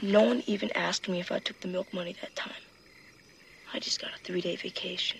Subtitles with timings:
[0.00, 2.52] No one even asked me if I took the milk money that time.
[3.74, 5.18] I just got a three day vacation.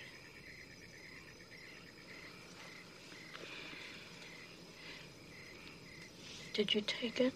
[6.54, 7.32] Did you take it?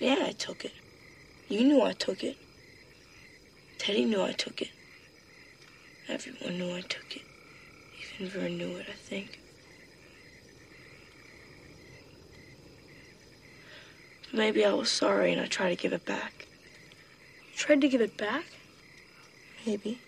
[0.00, 0.72] Yeah, I took it.
[1.48, 2.36] You knew I took it.
[3.78, 4.70] Teddy knew I took it.
[6.08, 7.22] Everyone knew I took it.
[8.14, 9.38] Even Vern knew it, I think.
[14.32, 16.46] Maybe I was sorry and I tried to give it back.
[17.56, 18.44] Tried to give it back?
[19.66, 19.98] Maybe.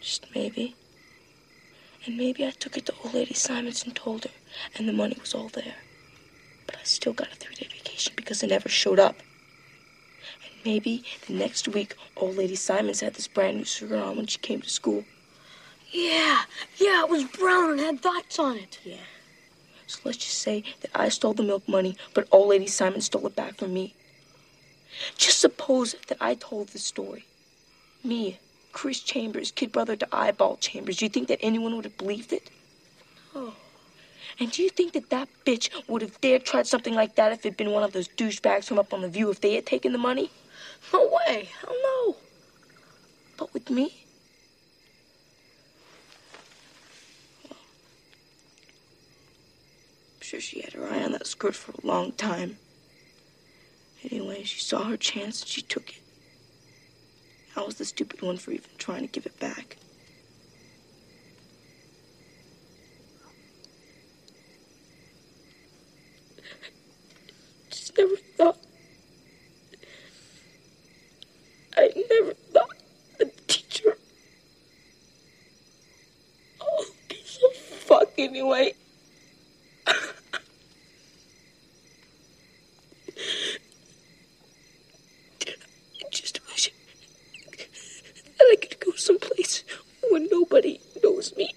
[0.00, 0.76] Just maybe.
[2.06, 4.30] And maybe I took it to old lady Simons and told her,
[4.76, 5.74] and the money was all there.
[6.66, 9.16] But I still got a three day vacation because it never showed up.
[10.44, 14.26] And maybe the next week, old lady Simons had this brand new sugar on when
[14.28, 15.04] she came to school.
[15.90, 16.42] Yeah,
[16.76, 18.78] yeah, it was brown and had dots on it.
[18.84, 18.96] Yeah.
[19.88, 23.26] So let's just say that I stole the milk money, but old lady Simon stole
[23.26, 23.94] it back from me.
[25.16, 27.24] Just suppose that I told the story.
[28.02, 28.38] Me,
[28.72, 30.98] Chris Chambers, kid brother to Eyeball Chambers.
[30.98, 32.50] Do you think that anyone would have believed it?
[33.34, 33.54] Oh.
[34.38, 37.40] And do you think that that bitch would have dared tried something like that if
[37.40, 39.92] it'd been one of those douchebags from up on the view if they had taken
[39.92, 40.30] the money?
[40.92, 41.48] No way.
[41.60, 42.16] Hell no.
[43.38, 44.04] But with me?
[47.48, 47.58] Well,
[50.16, 52.58] I'm sure she had her eye on that skirt for a long time.
[54.10, 56.00] Anyway, she saw her chance and she took it.
[57.56, 59.76] I was the stupid one for even trying to give it back.
[67.70, 68.58] Just never thought.
[71.76, 72.76] I never thought
[73.18, 73.96] the teacher.
[76.60, 78.74] Oh, piece of fuck anyway.
[79.86, 79.94] I
[86.10, 86.72] just wish
[87.58, 89.64] that I could go someplace
[90.16, 91.50] where nobody knows me.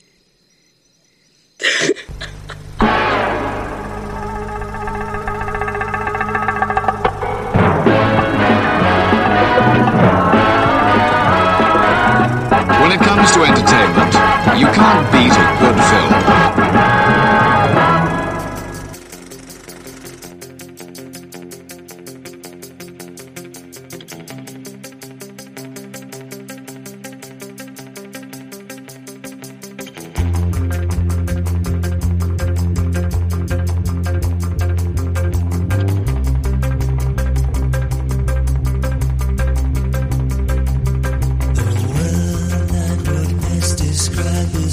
[12.82, 14.14] When it comes to entertainment,
[14.60, 16.19] you can't beat a good film.
[44.22, 44.69] spread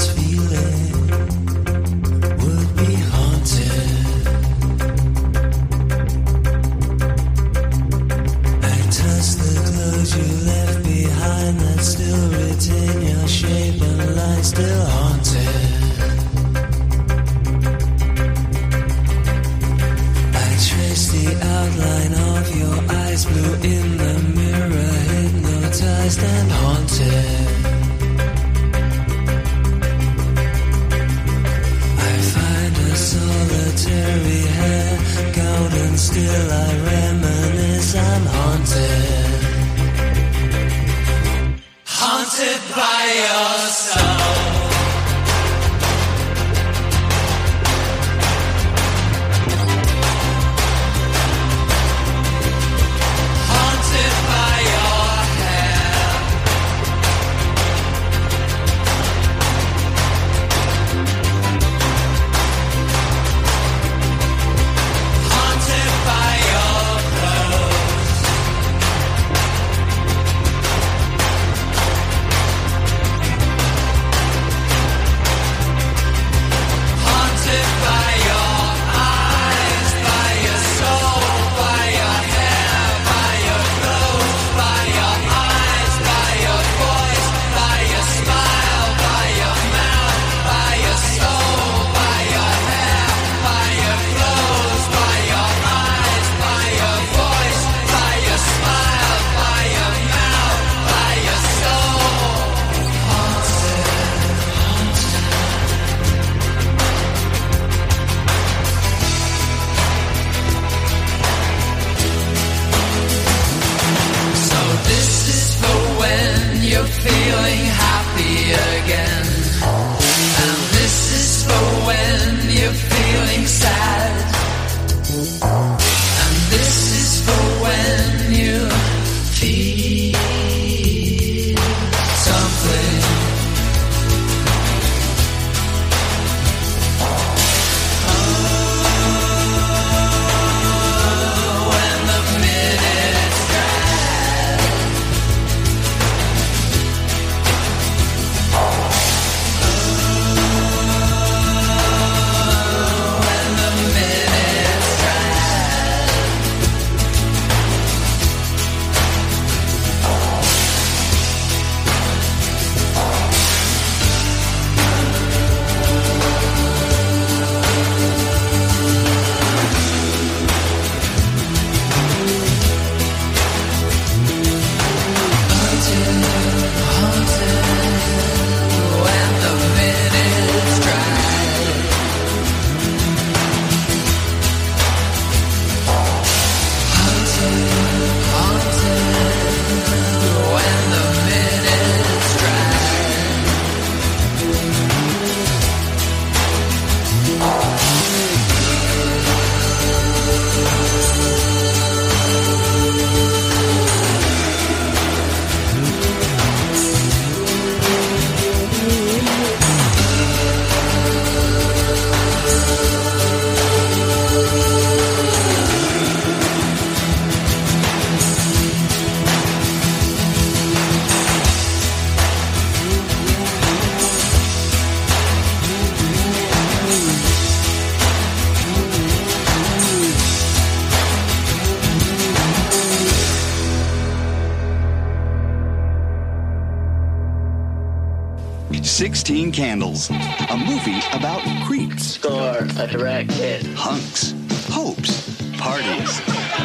[239.61, 243.65] Candles, a movie about creeps, Score a direct hit.
[243.75, 244.35] hunks,
[244.69, 246.21] hopes, parties,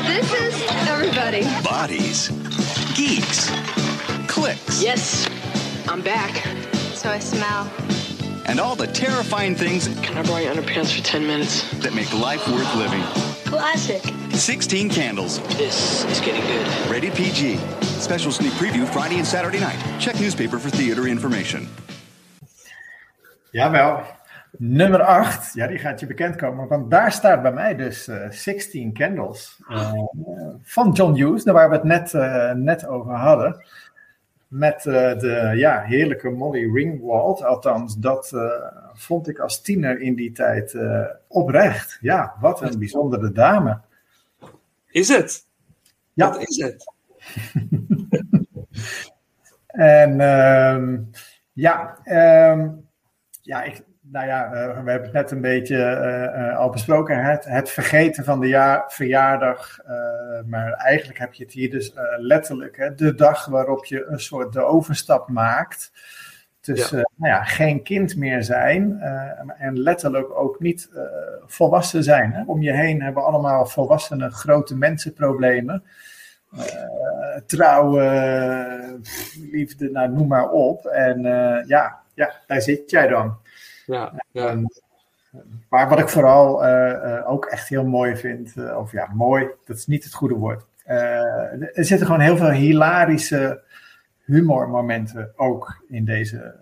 [0.06, 1.44] This is everybody.
[1.64, 2.28] bodies,
[2.94, 3.50] geeks,
[4.28, 5.26] clicks, Yes,
[5.88, 6.46] I'm back.
[6.94, 7.72] So I smell.
[8.48, 11.64] and all the terrifying things Can I borrow your underpants for 10 minutes?
[11.80, 13.02] that make life worth living.
[13.46, 14.02] Classic.
[14.34, 16.68] 16 Candles, This is getting good.
[16.92, 17.58] rated PG.
[18.02, 19.80] Special sneak preview Friday and Saturday night.
[20.02, 21.70] Check newspaper for theater information.
[23.52, 24.02] Jawel.
[24.58, 26.68] Nummer 8, ja, die gaat je bekend komen.
[26.68, 29.60] Want daar staat bij mij dus eh 16 Candles.
[29.70, 29.94] eh,
[30.62, 33.66] van John Hughes, daar waar we het net, eh, net over hadden.
[34.48, 37.44] Met de ja, heerlijke Molly Ringwald.
[37.44, 38.32] Althans, dat
[38.94, 40.78] vond ik als tiener in die tijd
[41.28, 41.98] oprecht.
[42.02, 43.80] Ja, wat een bijzondere dame.
[44.88, 45.46] Is het?
[46.14, 46.30] Ja.
[46.30, 46.94] Wat is het?
[49.72, 51.00] En ehm,
[51.54, 52.70] ja, ehm,
[53.52, 57.24] ja, ik, nou ja, eh, we hebben het net een beetje eh, eh, al besproken.
[57.24, 59.80] Het, het vergeten van de jaar, verjaardag.
[60.46, 62.78] maar eigenlijk heb je het hier dus letterlijk.
[62.78, 65.92] Hè, de dag waarop je een soort de overstap maakt.
[66.60, 67.10] Tussen Ja.
[67.16, 69.02] nou ja, geen kind meer zijn.
[69.58, 70.90] en letterlijk ook niet
[71.46, 72.34] volwassen zijn.
[72.34, 72.44] Hè.
[72.46, 75.84] Om je heen hebben allemaal volwassenen grote mensenproblemen.
[76.52, 79.02] Eh, trouwen,
[79.52, 80.86] liefde, nou, noem maar op.
[80.86, 81.22] En
[81.68, 83.41] ja, ja, daar zit jij dan.
[83.92, 84.48] Ja, ja.
[84.48, 84.72] En,
[85.70, 89.48] maar wat ik vooral eh, eh, ook echt heel mooi vind, eh, of ja, mooi,
[89.66, 90.66] dat is niet het goede woord.
[90.84, 93.62] Er zitten gewoon heel veel hilarische
[94.26, 96.56] humormomenten ook in deze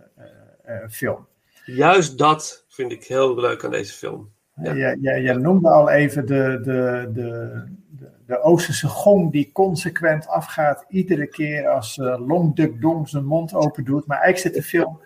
[0.89, 1.27] film.
[1.65, 4.32] Juist dat vind ik heel leuk aan deze film.
[4.62, 4.96] Ja.
[5.15, 11.27] Je noemde al even de, de, de, de, de Oosterse gong die consequent afgaat iedere
[11.27, 14.06] keer als uh, Long Duck Dong zijn mond open doet.
[14.06, 15.01] Maar eigenlijk zit de film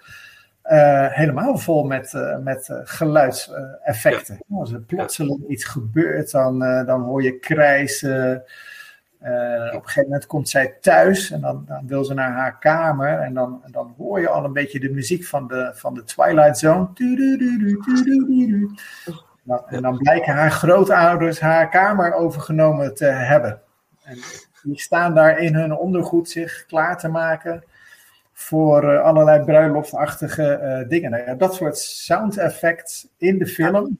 [0.71, 4.39] uh, helemaal vol met, uh, met geluidseffecten.
[4.47, 4.57] Ja.
[4.57, 8.43] Als er plotseling iets gebeurt, dan, dan hoor je krijsen.
[9.19, 13.19] op een gegeven moment komt zij thuis en dan, dan, wil ze naar haar kamer.
[13.19, 16.57] En dan, dan hoor je al een beetje de muziek van de, van de Twilight
[16.57, 16.87] Zone.
[19.67, 23.61] En dan blijken haar grootouders haar kamer overgenomen te hebben.
[24.03, 24.17] En
[24.63, 27.63] die staan daar in hun ondergoed zich klaar te maken
[28.43, 31.11] voor uh, allerlei bruiloftachtige uh, dingen.
[31.11, 33.99] Nou ja, dat soort sound effects in de film,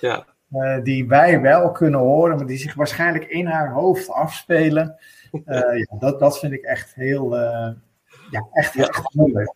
[0.00, 0.26] ja.
[0.52, 4.96] uh, die wij wel kunnen horen, maar die zich waarschijnlijk in haar hoofd afspelen.
[5.46, 7.34] ja, dat, dat vind ik echt heel,
[8.30, 8.86] ja, echt, Ja.
[8.86, 9.52] echt moeilijk.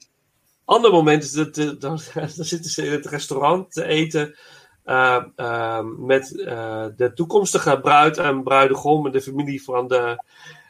[0.69, 1.79] Ander moment is dat uh, dan,
[2.15, 4.37] dan zitten ze in het restaurant te eten
[4.85, 10.25] uh, uh, met uh, de toekomstige bruid en bruidegom en de familie van de.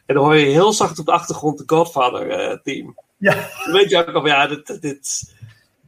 [0.05, 2.97] En dan hoor je heel zacht op de achtergrond de Godfather-team.
[3.19, 3.33] Ja.
[3.63, 5.33] Dan weet je ook al ja, dit, dit,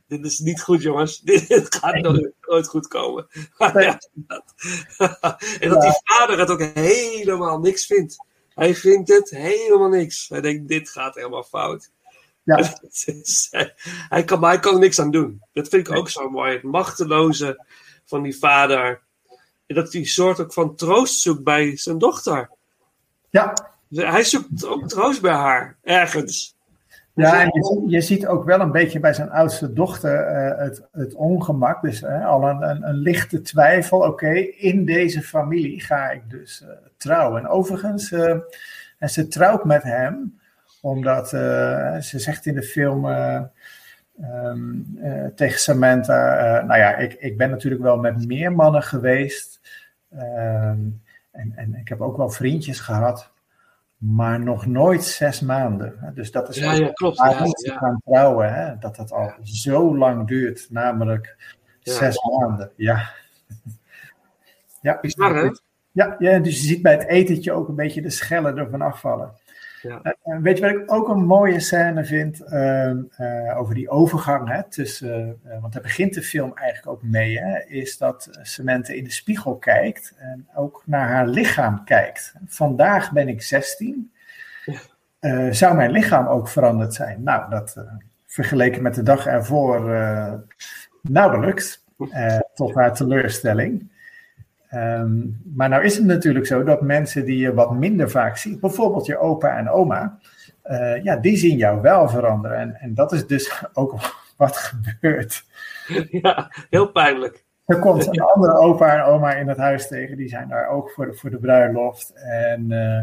[0.08, 1.20] dit is niet goed, jongens.
[1.32, 3.28] Dit, dit gaat nooit, nooit goed komen.
[3.58, 4.54] ja, dat.
[5.60, 8.26] en dat die vader het ook helemaal niks vindt.
[8.54, 10.30] Hij vindt het helemaal niks.
[10.30, 11.92] Hij denkt, dit gaat helemaal fout.
[12.44, 12.74] Ja.
[14.10, 15.42] hij, kan, maar hij kan er niks aan doen.
[15.54, 16.54] Dat vind ik ook zo mooi.
[16.54, 17.66] Het machteloze
[18.06, 19.02] van die vader.
[19.66, 22.50] En dat hij soort ook van troost zoekt bij zijn dochter.
[23.30, 23.54] Ja.
[23.90, 26.56] Hij zoekt ook troost bij haar, ergens.
[27.14, 30.88] Ja, en je, je, ziet ook wel een beetje bij zijn oudste dochter uh, het,
[30.92, 31.82] het, ongemak.
[31.82, 33.98] Dus uh, al een, een, een, lichte twijfel.
[33.98, 37.42] Oké, okay, in deze familie ga ik dus uh, trouwen.
[37.42, 38.12] En overigens,
[38.98, 40.40] en ze trouwt met hem,
[40.82, 45.00] omdat ze zegt in de film um,
[45.36, 49.60] tegen Samantha: Nou ja, ik, ik ben natuurlijk wel met meer mannen geweest.
[50.10, 51.02] en,
[51.56, 53.31] en ik heb ook wel vriendjes gehad
[54.02, 56.12] maar nog nooit zes maanden.
[56.14, 57.18] Dus dat is ja, ja, klopt.
[57.18, 57.78] waar ja, ja.
[57.78, 58.78] gaan trouwen, hè?
[58.80, 62.72] dat het al zo lang duurt, namelijk zes maanden.
[62.76, 63.12] Ja.
[64.82, 65.00] ja.
[65.02, 65.50] Bizar, hè?
[65.92, 69.34] Ja, ja, dus je ziet bij het etentje ook een beetje de schellen ervan afvallen.
[69.82, 70.02] Ja.
[70.24, 74.50] Uh, weet je wat ik ook een mooie scène vind uh, uh, over die overgang
[74.50, 79.04] hè, tussen, want daar begint de film eigenlijk ook mee, hè, is dat Samantha in
[79.04, 82.34] de spiegel kijkt en ook naar haar lichaam kijkt.
[82.46, 84.12] Vandaag ben ik 16.
[85.20, 85.52] Ja.
[85.54, 87.24] zou mijn lichaam ook veranderd zijn?
[87.24, 87.78] Nou, dat
[88.26, 89.82] vergeleken met de dag ervoor
[91.02, 91.86] nauwelijks,
[92.54, 93.90] tot haar teleurstelling.
[94.76, 98.60] Um, maar nou is het natuurlijk zo dat mensen die je wat minder vaak ziet,
[98.60, 100.20] bijvoorbeeld je opa en oma,
[100.66, 102.58] uh, ja, die zien jou wel veranderen.
[102.58, 103.96] En, en dat is dus ook
[104.38, 105.46] wat gebeurt.
[106.10, 107.44] Ja, heel pijnlijk.
[107.66, 110.92] Er komt een andere opa en oma in het huis tegen, die zijn daar ook
[110.92, 112.14] voor de, voor de bruiloft.
[112.16, 113.00] En uh, uh,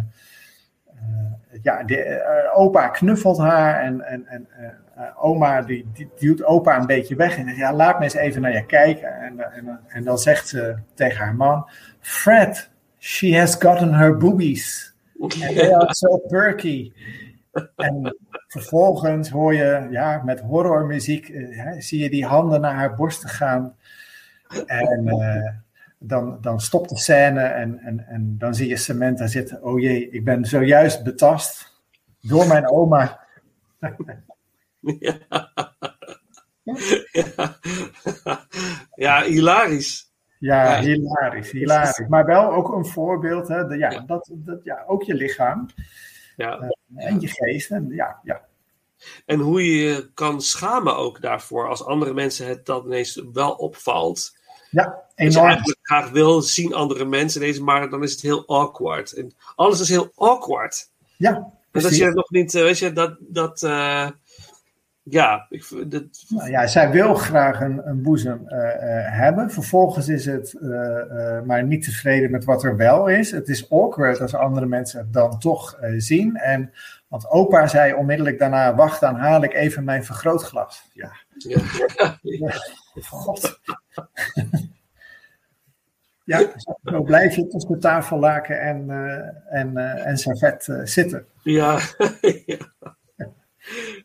[1.63, 6.45] ja, de, eh, opa knuffelt haar en, en, en eh, eh, oma die, die duwt
[6.45, 9.21] opa een beetje weg en zegt, ja, laat me eens even naar je kijken.
[9.21, 11.69] En, eh, en, en dan zegt ze tegen haar man,
[12.01, 14.95] Fred, she has gotten her boobies.
[15.21, 16.93] And they are so perky.
[17.77, 23.29] En vervolgens hoor je, ja, met horrormuziek, eh, zie je die handen naar haar borsten
[23.29, 23.75] gaan.
[24.67, 25.51] En eh,
[25.99, 29.63] dan, dan stopt de scène en, en, en dan zie je Samantha zitten.
[29.63, 31.81] Oh jee, ik ben zojuist betast
[32.21, 33.27] door mijn oma.
[34.99, 35.19] Ja.
[37.13, 37.59] ja.
[38.95, 40.07] ja, hilarisch.
[40.39, 40.81] Ja, Ja.
[40.83, 42.09] hilarisch, hilarisch.
[42.09, 45.67] Maar wel ook een voorbeeld, hè, de- ja, dat, dat, ja, ook je lichaam
[46.37, 46.71] Ja.
[46.95, 47.71] en je geest.
[47.71, 48.41] En, ja, ja,
[49.27, 53.53] En hoe je je kan schamen ook daarvoor als andere mensen het dan ineens wel
[53.53, 54.37] opvalt.
[54.71, 55.47] ja, Je enorm.
[55.47, 59.13] eigenlijk graag wil zien andere mensen ineens, maar dan is het heel awkward.
[59.13, 60.91] En alles is heel awkward.
[61.17, 64.09] Ja, En dat je nog niet, eh, weet je, dat, dat eh,
[65.03, 68.59] ja, ik, vind dat, Nou ja, zij wil graag een, een boezem eh,
[69.19, 69.51] hebben.
[69.51, 70.57] Vervolgens is het
[71.45, 73.31] maar niet tevreden met wat er wel is.
[73.31, 76.37] Het is awkward als andere mensen het dan toch zien.
[76.37, 76.73] En,
[77.09, 80.83] want opa zei onmiddellijk daarna, wacht, dan haal ik even mijn vergrootglas.
[80.93, 81.61] Ja, ja.
[83.11, 83.61] god.
[86.29, 86.53] ja,
[86.85, 91.27] zo blijf je tussen de tafellaken en, eh, en, eh, en servet eh, zitten.
[91.43, 91.79] Ja.
[92.47, 92.57] ja.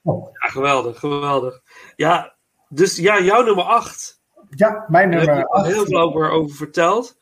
[0.03, 0.30] Oh.
[0.32, 1.62] ja, geweldig, geweldig.
[1.96, 2.36] Ja,
[2.70, 4.22] dus ja, jouw nummer 8.
[4.50, 5.88] Ja, mijn Daar heb nummer je al heel 8.
[5.88, 7.18] veel over, over verteld.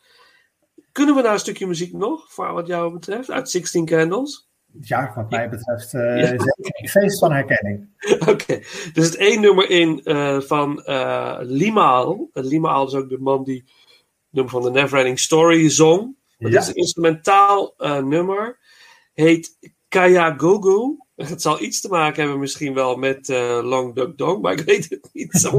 [0.91, 4.50] Kunnen we nou een stukje muziek nog, voor wat jou betreft, uit 16 Candles?
[4.81, 6.31] Ja, wat mij betreft eh, Ja.
[6.31, 7.89] een feest van herkenning.
[8.31, 8.53] Oké,
[8.93, 10.01] er zit één nummer in
[10.43, 10.84] van
[11.39, 12.29] Limaal.
[12.34, 13.81] Limaal is ook de man die het
[14.32, 16.16] nummer van de Neverending Story zong.
[16.38, 16.60] Dat Ja.
[16.60, 18.60] is een instrumentaal eh, nummer.
[19.14, 19.58] Heet
[19.88, 20.98] Kaya Gogo.
[21.16, 24.66] Het zal iets te maken hebben misschien wel met eh, Long Duck Dong, maar ik
[24.66, 25.50] weet het niet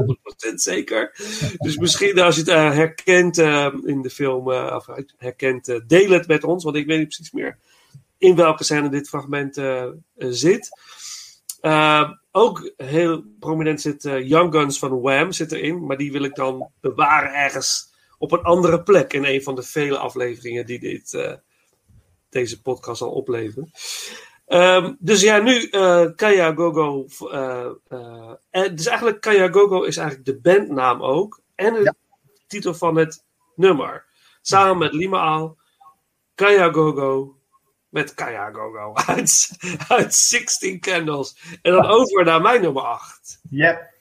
[0.51, 1.15] 100% zeker.
[1.59, 3.39] Dus misschien als je het eh, herkent
[3.85, 4.87] in de film, of
[5.17, 7.59] herkent, deel het met ons, want ik weet niet precies meer
[8.19, 9.61] in welke scène dit fragment
[10.17, 10.69] zit.
[11.63, 16.23] Uh, ook heel prominent zit uh, Young Guns van Wham zit erin, maar die wil
[16.23, 17.92] ik dan bewaren ergens
[18.23, 21.33] op een andere plek in een van de vele afleveringen die dit, uh,
[22.29, 23.71] deze podcast zal opleveren.
[24.47, 27.07] Um, dus ja, nu uh, Kaya Gogo.
[28.51, 31.95] en dus eigenlijk Kaya Gogo is eigenlijk de bandnaam ook en de ja.
[32.47, 33.25] titel van het
[33.55, 34.05] nummer.
[34.43, 35.57] Samen met Lima Al,
[36.35, 37.37] Kaya Gogo,
[37.89, 39.51] met Kaya Gogo uit,
[39.89, 41.59] uit 16 Candles.
[41.63, 43.41] En dan over naar mijn nummer 8.
[43.51, 43.69] Ja.
[43.69, 43.92] Yep.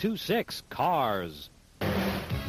[0.00, 1.50] 826 CARS.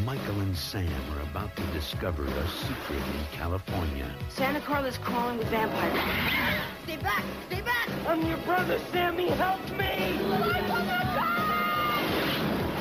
[0.05, 0.87] Michael and Sam
[1.17, 4.09] are about to discover a secret in California.
[4.29, 5.99] Santa Carla's crawling with vampires.
[6.85, 7.25] Stay back!
[7.47, 7.89] Stay back!
[8.07, 9.27] I'm your brother, Sammy.
[9.31, 10.15] Help me!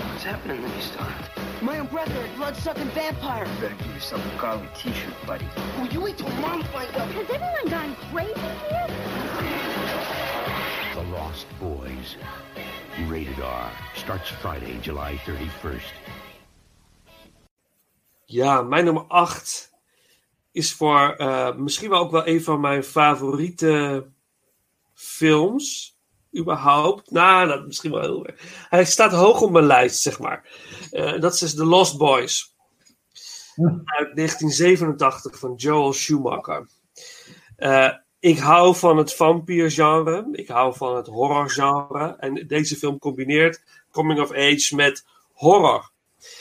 [0.07, 1.13] What's happening to me, Star?
[1.63, 3.47] My own brother, a blood-sucking vampire.
[3.47, 5.49] You better give yourself a Carly t-shirt, buddy.
[5.81, 7.09] Will you wait till Mom finds out?
[7.09, 9.20] Has everyone gone crazy here?
[11.41, 12.17] Lost Boys.
[13.09, 13.99] Rated R.
[13.99, 15.95] Starts Friday, July 31st.
[18.25, 19.73] Ja, mijn nummer 8
[20.53, 24.07] is voor eh, misschien wel ook wel een van mijn favoriete
[24.95, 25.97] films.
[26.39, 27.11] Überhaupt.
[27.11, 28.67] Nou, dat misschien wel heel erg.
[28.69, 30.49] Hij staat hoog op mijn lijst, zeg maar.
[30.91, 32.55] Eh, dat is dus The Lost Boys.
[33.85, 36.69] Uit 1987 van Joel Schumacher.
[37.57, 40.29] Eh, ik hou van het vampiergenre.
[40.33, 42.17] Ik hou van het horrorgenre.
[42.19, 45.91] En deze film combineert coming of age met horror.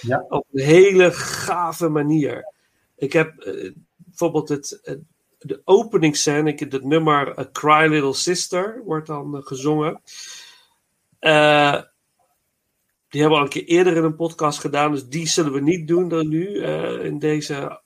[0.02, 0.26] Ja.
[0.30, 2.54] Op een hele gave manier.
[2.98, 4.96] Ik heb eh, bijvoorbeeld het, eh,
[5.40, 10.02] de openingsscène, ik, het nummer A Cry Little Sister wordt dan eh, gezongen.
[13.10, 15.62] Die hebben we al een keer eerder in een podcast gedaan, dus die zullen we
[15.62, 16.64] niet doen dan nu
[17.04, 17.82] in deze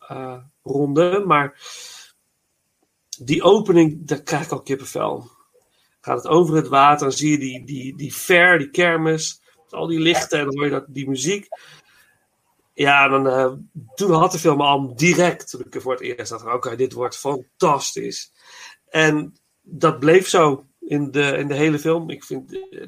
[0.63, 1.23] ronde.
[1.25, 1.59] Maar
[3.15, 5.31] die opening, daar krijg ik al kippenvel.
[6.01, 9.87] Gaat het over het water, dan zie je die, die, die fair, die kermis, al
[9.87, 11.47] die lichten en dan hoor je dat, die muziek.
[12.73, 13.51] Ja, dan, eh,
[13.95, 17.17] toen had de film al direct, toen ik voor het eerst dacht, oké, dit wordt
[17.17, 18.31] fantastisch.
[18.89, 22.09] En dat bleef zo in de, in de hele film.
[22.09, 22.81] Ik vind eh,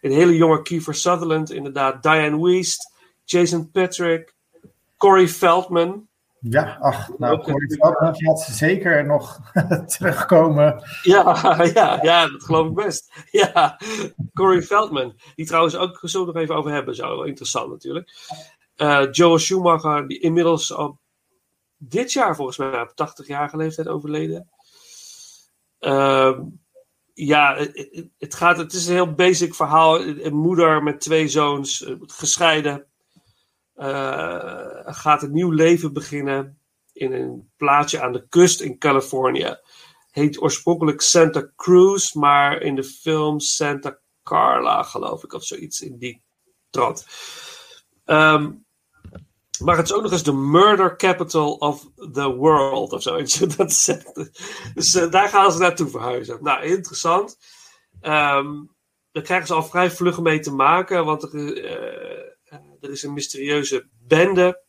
[0.00, 2.92] een hele jonge Kiefer Sutherland, inderdaad, Diane Wiest,
[3.24, 4.34] Jason Patrick,
[4.96, 6.08] Corey Feldman.
[6.44, 9.40] Ja, ach, nou, natuurlijk, Feldman laat ze zeker nog
[9.96, 10.82] terugkomen.
[11.02, 11.22] Ja,
[11.74, 13.12] ja, ja, dat geloof ik best.
[13.30, 13.80] Ja,
[14.34, 15.14] Corey Feldman.
[15.34, 18.10] Die trouwens ook, zullen we nog even over hebben, zo wel interessant natuurlijk.
[18.74, 21.00] Eh Joel Schumacher, die inmiddels al
[21.76, 24.48] dit jaar volgens mij op 80-jarige leeftijd overleden.
[25.78, 26.40] Ehm,
[27.14, 27.66] ja,
[28.18, 30.00] het, gaat, het is een heel basic verhaal.
[30.00, 32.86] Een moeder met twee zoons, eh, gescheiden.
[33.74, 36.58] Eh, gaat een nieuw leven beginnen
[36.92, 39.56] in een plaatsje aan de kust in Californië.
[40.10, 45.98] Heet oorspronkelijk Santa Cruz, maar in de film Santa Carla, geloof ik, of zoiets in
[45.98, 46.22] die
[46.70, 47.06] trant.
[48.04, 48.50] Ehm,
[49.64, 53.54] maar het is ook nog eens de murder capital of the world of echt-
[54.74, 56.38] dus eh, daar gaan ze naartoe verhuizen.
[56.42, 57.38] Nou, interessant.
[58.00, 58.62] Ehm,
[59.12, 62.31] daar krijgen ze al vrij vlug mee te maken, want er, eh,
[62.82, 64.62] er is een mysterieuze bende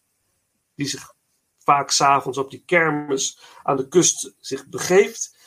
[0.76, 1.14] die zich
[1.58, 5.38] vaak s'avonds op die kermis aan de kust zich begeeft.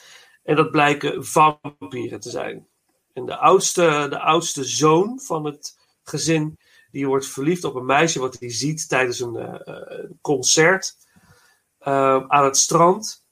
[0.42, 2.68] En dat blijken vampieren te zijn.
[3.12, 6.59] En de oudste, de oudste zoon van het gezin,
[6.90, 10.96] die wordt verliefd op een meisje wat hij ziet tijdens een eh, concert
[11.79, 13.24] eh, aan het strand.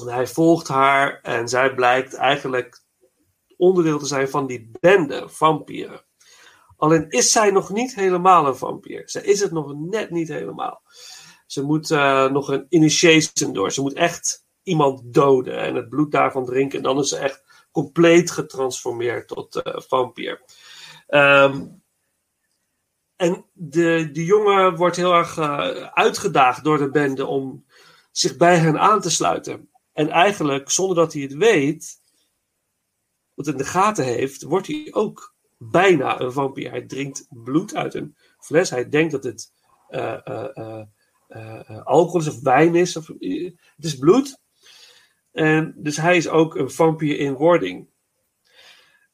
[0.00, 2.82] En hij volgt haar en zij blijkt eigenlijk
[3.56, 6.03] onderdeel te zijn van die bende vampieren.
[6.84, 9.02] Alleen is zij nog niet helemaal een vampier.
[9.04, 10.82] Zij is het nog net niet helemaal.
[11.46, 13.72] Ze moet eh, nog een initiation door.
[13.72, 16.78] Ze moet echt iemand doden en het bloed daarvan drinken.
[16.78, 20.42] En dan is ze echt compleet getransformeerd tot eh, vampier.
[21.06, 21.66] Ehm,
[23.16, 27.64] en de, de jongen wordt heel erg eh, uitgedaagd door de bende om
[28.10, 29.70] zich bij hen aan te sluiten.
[29.92, 32.00] En eigenlijk, zonder dat hij het weet,
[33.34, 35.33] wat in de gaten heeft, wordt hij ook
[35.70, 36.70] bijna een vampier.
[36.70, 38.70] Hij drinkt bloed uit een fles.
[38.70, 39.52] Hij denkt dat het
[39.88, 40.82] eh, eh,
[41.28, 42.96] eh, alcohol is of wijn is.
[42.96, 44.38] Of, het is bloed.
[45.32, 47.88] En dus hij is ook een vampier in wording.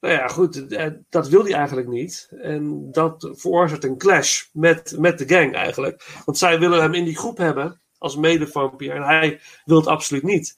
[0.00, 2.28] Nou ja, goed, dat wil hij eigenlijk niet.
[2.30, 6.20] En dat veroorzaakt een clash met, met de gang eigenlijk.
[6.24, 8.94] Want zij willen hem in die groep hebben als mede-vampier.
[8.94, 10.56] En hij wil het absoluut niet.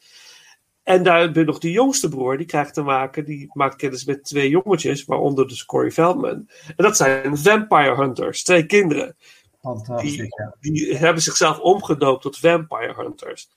[0.83, 4.05] En daar heb je nog die jongste broer, die krijgt te maken, die maakt kennis
[4.05, 6.49] met twee jongetjes, waaronder dus Corey Feldman.
[6.67, 9.17] En dat zijn vampire hunters, twee kinderen.
[9.61, 10.57] Fantastisch, Die, ja.
[10.61, 13.51] die hebben zichzelf omgedoopt tot vampire hunters.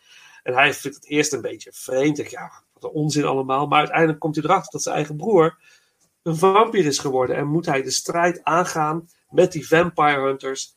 [0.43, 2.29] En hij vindt het eerst een beetje vreemd.
[2.29, 3.67] Ja, wat een onzin allemaal.
[3.67, 5.57] Maar uiteindelijk komt hij erachter dat zijn eigen broer
[6.23, 7.35] een vampier is geworden.
[7.35, 10.75] En moet hij de strijd aangaan met die vampire hunters.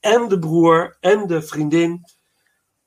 [0.00, 2.04] En de broer en de vriendin.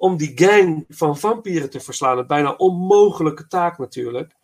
[0.01, 2.17] Om die gang van vampieren te verslaan.
[2.17, 4.35] Een bijna onmogelijke taak natuurlijk.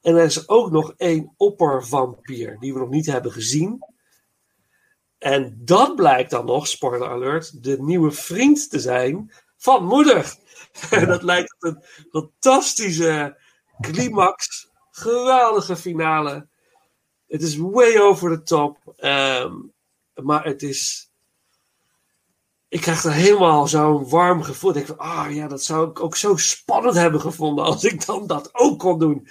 [0.00, 2.56] En er is ook nog één oppervampier.
[2.58, 3.84] Die we nog niet hebben gezien.
[5.18, 10.34] En dat blijkt dan nog, spoiler alert, de nieuwe vriend te zijn van moeder.
[11.06, 13.38] Dat lijkt een fantastische
[13.80, 16.48] climax, geweldige finale.
[17.26, 18.94] Het is way over the top.
[18.96, 19.54] ehm,
[20.14, 21.11] maar het is.
[22.72, 24.70] Ik krijg er helemaal zo'n warm gevoel.
[24.70, 28.06] Ik denk van, ah ja, dat zou ik ook zo spannend hebben gevonden als ik
[28.06, 29.28] dan dat ook kon doen.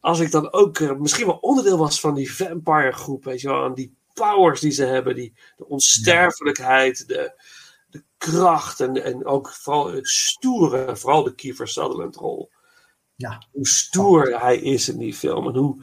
[0.00, 3.48] Als ik dan ook eh, misschien wel onderdeel was van die vampire groep, weet je
[3.48, 7.42] wel, en die powers die ze hebben, die, de onsterfelijkheid, de,
[7.90, 12.50] de kracht en, en ook vooral het stoere, vooral de Kiefer Sutherland rol.
[13.14, 13.42] Ja.
[13.52, 15.82] Hoe stoer hij is in die film en hoe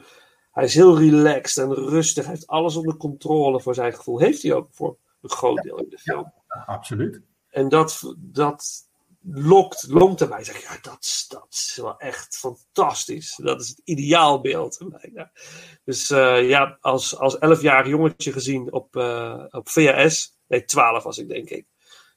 [0.51, 4.19] hij is heel relaxed en rustig, hij heeft alles onder controle voor zijn gevoel.
[4.19, 6.33] Heeft hij ook voor een groot deel in de film.
[6.65, 7.21] Absoluut.
[7.49, 8.87] En dat, dat
[9.23, 10.43] lokt, longt erbij.
[10.43, 13.35] Zeg, ja, dat, dat is wel echt fantastisch.
[13.35, 14.77] Dat is het ideaalbeeld.
[15.01, 15.31] bijna.
[15.83, 20.37] Dus eh, ja, als, als 11-jarig jongetje gezien op, eh, op VHS.
[20.47, 21.65] Nee, 12 was ik denk ik.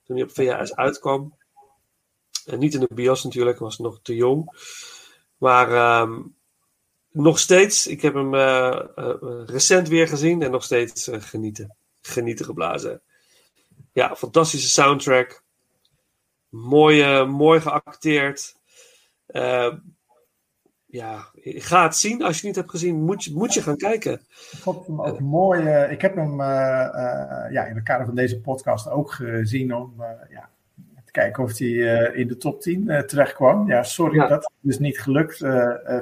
[0.04, 1.36] Toen hij op VHS uitkwam.
[2.44, 4.50] En niet in de bios natuurlijk, was nog te jong.
[5.36, 6.22] Maar ehm,
[7.10, 8.80] nog steeds, ik heb hem eh,
[9.46, 11.76] recent weer gezien en nog steeds genieten.
[12.02, 13.02] Genieten geblazen.
[13.96, 15.42] Ja, fantastische soundtrack.
[16.48, 18.54] Mooi, eh, mooi geacteerd.
[19.26, 19.72] Eh,
[20.86, 22.22] ja, ga het zien.
[22.22, 24.12] Als je het niet hebt gezien, moet je, moet je gaan kijken.
[24.12, 25.66] Ik vond hem ook mooi.
[25.66, 26.40] eh, ik heb hem
[27.50, 29.94] ja, in het kader van deze podcast ook gezien om
[30.30, 30.50] ja,
[31.04, 31.68] te kijken of hij
[32.14, 33.68] in de top 10 eh, terecht kwam.
[33.68, 34.26] Ja, sorry Ja.
[34.26, 35.36] dat het dus niet gelukt,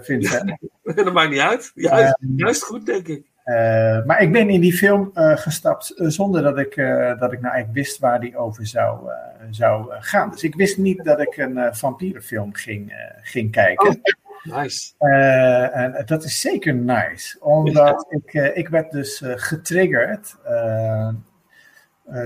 [0.05, 0.57] Vincent.
[0.83, 1.73] dat maakt niet uit.
[1.75, 3.33] Juist, juist goed, denk ik.
[3.45, 6.77] Eh, maar ik ben in die film eh, gestapt eh, zonder dat ik,
[7.19, 9.11] dat ik nou eigenlijk wist waar die over zou,
[9.51, 10.31] zou gaan.
[10.31, 14.01] Dus ik wist niet dat ik een vampierenfilm ging, ging kijken.
[14.43, 14.93] Nice.
[14.99, 20.37] Eh, en dat is zeker nice, omdat ik, ik werd dus getriggerd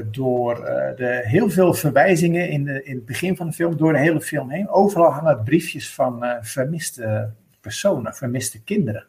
[0.04, 0.54] door
[0.96, 4.20] de heel veel verwijzingen in, de, in het begin van de film, door de hele
[4.20, 4.68] film heen.
[4.68, 9.06] Overal hangen briefjes van vermiste personen, vermiste kinderen.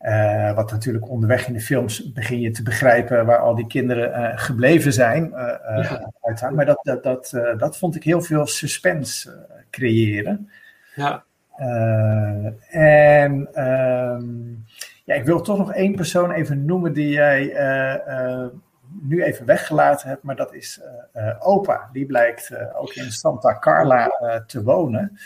[0.00, 4.12] Eh, wat natuurlijk onderweg in de films begin je te begrijpen waar al die kinderen
[4.12, 5.34] eh, gebleven zijn.
[5.34, 5.90] eh,
[6.34, 6.50] Ja.
[6.50, 10.50] Maar dat, dat, dat, dat vond ik heel veel suspense creëren.
[10.94, 11.24] Ja,
[12.68, 14.24] en ehm,
[15.04, 17.44] ja, ik wil toch nog één persoon even noemen die jij
[19.02, 20.80] nu even weggelaten hebt, maar dat is
[21.38, 21.88] opa.
[21.92, 24.10] Die blijkt ook in Santa Carla
[24.46, 25.18] te wonen.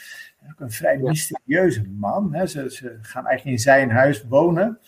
[0.50, 2.34] Ook een vrij mysterieuze man.
[2.34, 2.46] Hè.
[2.46, 4.78] Ze, ze gaan eigenlijk in zijn huis wonen.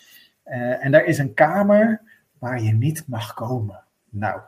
[0.43, 2.01] Eh, en daar is een kamer
[2.39, 3.85] waar je niet mag komen.
[4.11, 4.41] Nou,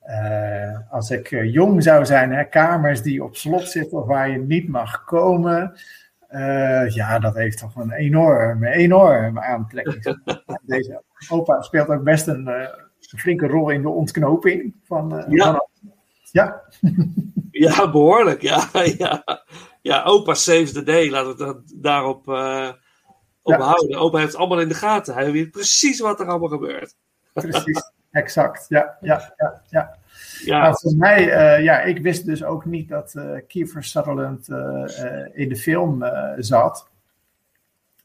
[0.00, 4.30] eh, als ik eh, jong zou zijn, hè, kamers die op slot zitten of waar
[4.30, 5.78] je niet mag komen.
[6.88, 10.16] ja, dat heeft toch een enorme, enorme aantrekking.
[10.62, 12.68] Deze opa speelt ook best een, een
[13.18, 15.24] flinke rol in de ontknoping van.
[15.28, 15.44] Ja.
[15.52, 15.68] van-
[16.32, 16.60] ja.
[17.68, 18.42] ja behoorlijk.
[18.42, 18.68] Ja,
[18.98, 19.24] ja.
[19.82, 21.10] ja, opa saves the day.
[21.10, 22.68] Laten we het daarop eh,
[23.42, 23.60] op Ja.
[23.60, 23.98] houden.
[23.98, 25.14] Opa heeft het allemaal in de gaten.
[25.14, 26.94] Hij weet precies wat er allemaal gebeurt.
[27.32, 28.66] Precies, exact.
[28.68, 29.98] Ja, ja, ja, ja.
[30.44, 30.58] Ja.
[30.62, 35.04] Nou, voor mij, eh, ja, ik wist dus ook niet dat eh Kiefer Sutherland eh,
[35.24, 36.88] eh, in de film eh, zat.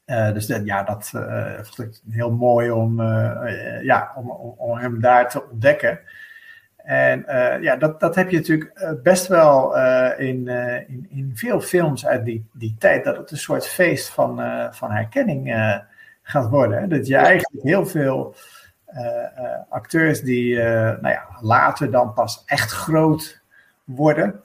[0.04, 4.30] Eh, dus dat, ja, dat eh, vond ik heel mooi om, eh, eh, ja, om,
[4.30, 6.00] om, om hem daar te ontdekken.
[6.86, 10.48] En eh, ja, dat, dat heb je natuurlijk eh, best wel eh, in,
[10.88, 14.40] in, in veel films uit die, die tijd, dat het een soort feest van,
[14.74, 15.54] van herkenning
[16.22, 16.80] gaat worden.
[16.80, 16.88] Hè?
[16.88, 18.34] Dat je eigenlijk heel veel
[19.68, 23.42] acteurs die nou ja, later dan pas echt groot
[23.84, 24.40] worden,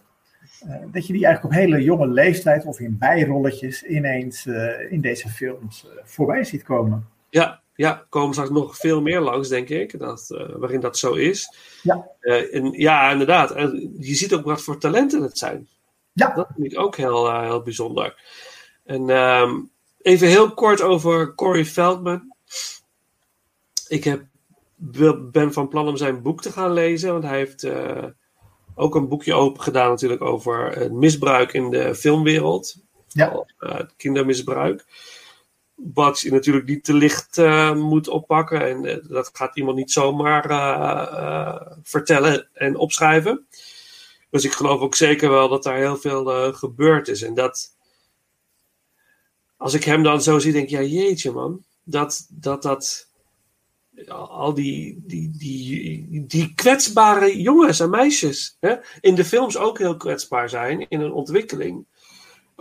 [0.92, 4.46] dat je die eigenlijk op hele jonge leeftijd of in bijrolletjes ineens
[4.90, 7.08] in deze films voorbij ziet komen.
[7.30, 11.14] Ja, ja, komen straks nog veel meer langs, denk ik, dat, eh, waarin dat zo
[11.14, 11.56] is.
[11.84, 12.08] Ja.
[12.20, 13.52] Eh, en, ja, inderdaad.
[13.52, 15.68] En je ziet ook wat voor talenten het zijn.
[16.14, 16.34] Ja.
[16.34, 18.22] Dat vind ik ook heel, eh, heel bijzonder.
[18.86, 19.60] En ehm,
[20.02, 22.36] even heel kort over Corey Feldman.
[23.88, 24.24] Ik heb,
[25.32, 27.68] ben van plan om zijn boek te gaan lezen, want hij heeft
[28.76, 32.76] ook een boekje open gedaan natuurlijk over het misbruik in de filmwereld.
[33.08, 33.46] Ja.
[33.98, 34.86] Kindermisbruik.
[35.94, 38.68] Wat je natuurlijk niet te licht eh, moet oppakken.
[38.68, 43.48] En eh, dat gaat iemand niet zomaar eh, vertellen en opschrijven.
[44.30, 47.22] Dus ik geloof ook zeker wel dat daar heel veel gebeurd is.
[47.22, 47.76] En dat,
[49.58, 51.64] als ik hem dan zo zie, denk ik, ja jeetje man.
[51.84, 53.12] Dat dat, dat
[54.08, 59.98] al die, die, die, die kwetsbare jongens en meisjes hè, in de films ook heel
[59.98, 61.86] kwetsbaar zijn in hun ontwikkeling.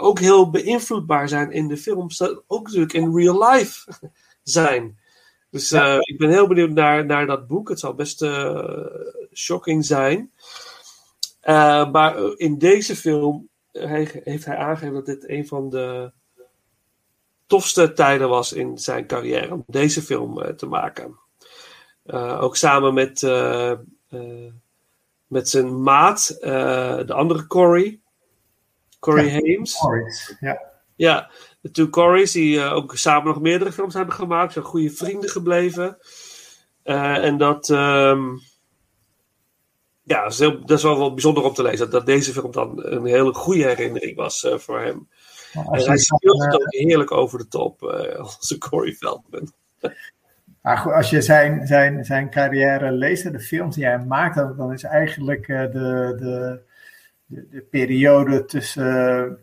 [0.00, 3.92] Ook heel beïnvloedbaar zijn in de films, ook natuurlijk in real life
[4.42, 4.98] zijn.
[5.50, 7.68] Dus eh, ik ben heel benieuwd naar, naar dat boek.
[7.68, 8.86] Het zal best eh,
[9.32, 10.32] shocking zijn.
[11.40, 16.12] Eh, maar in deze film hij- heeft hij aangegeven dat dit een van de
[17.46, 21.18] tofste tijden was in zijn carrière om deze film te maken.
[22.40, 23.22] Ook samen met,
[25.26, 28.00] met zijn maat, de andere Corey.
[29.00, 30.36] Corey Ja, Hames.
[30.40, 30.60] Ja.
[30.96, 34.52] Ja, de two Corys die eh, ook samen nog meerdere films hebben gemaakt.
[34.52, 35.98] Zijn goede vrienden gebleven.
[36.82, 38.28] Eh, en dat, ehm,
[40.02, 41.78] ja, dat is, heel- dat is wel, wel bijzonder om te lezen.
[41.78, 45.08] Dat, dat deze film dan een hele goede herinnering was eh, voor hem.
[45.52, 49.52] En Als hij speelt het ook heerlijk over de top, eh onze Corey Feldman.
[50.62, 54.56] maar als je zijn, zijn, zijn carrière leest, hè, de films die hij maakt, dan,
[54.56, 55.72] dan is eigenlijk de,
[56.18, 56.60] de,
[57.30, 59.38] de, de periode tussen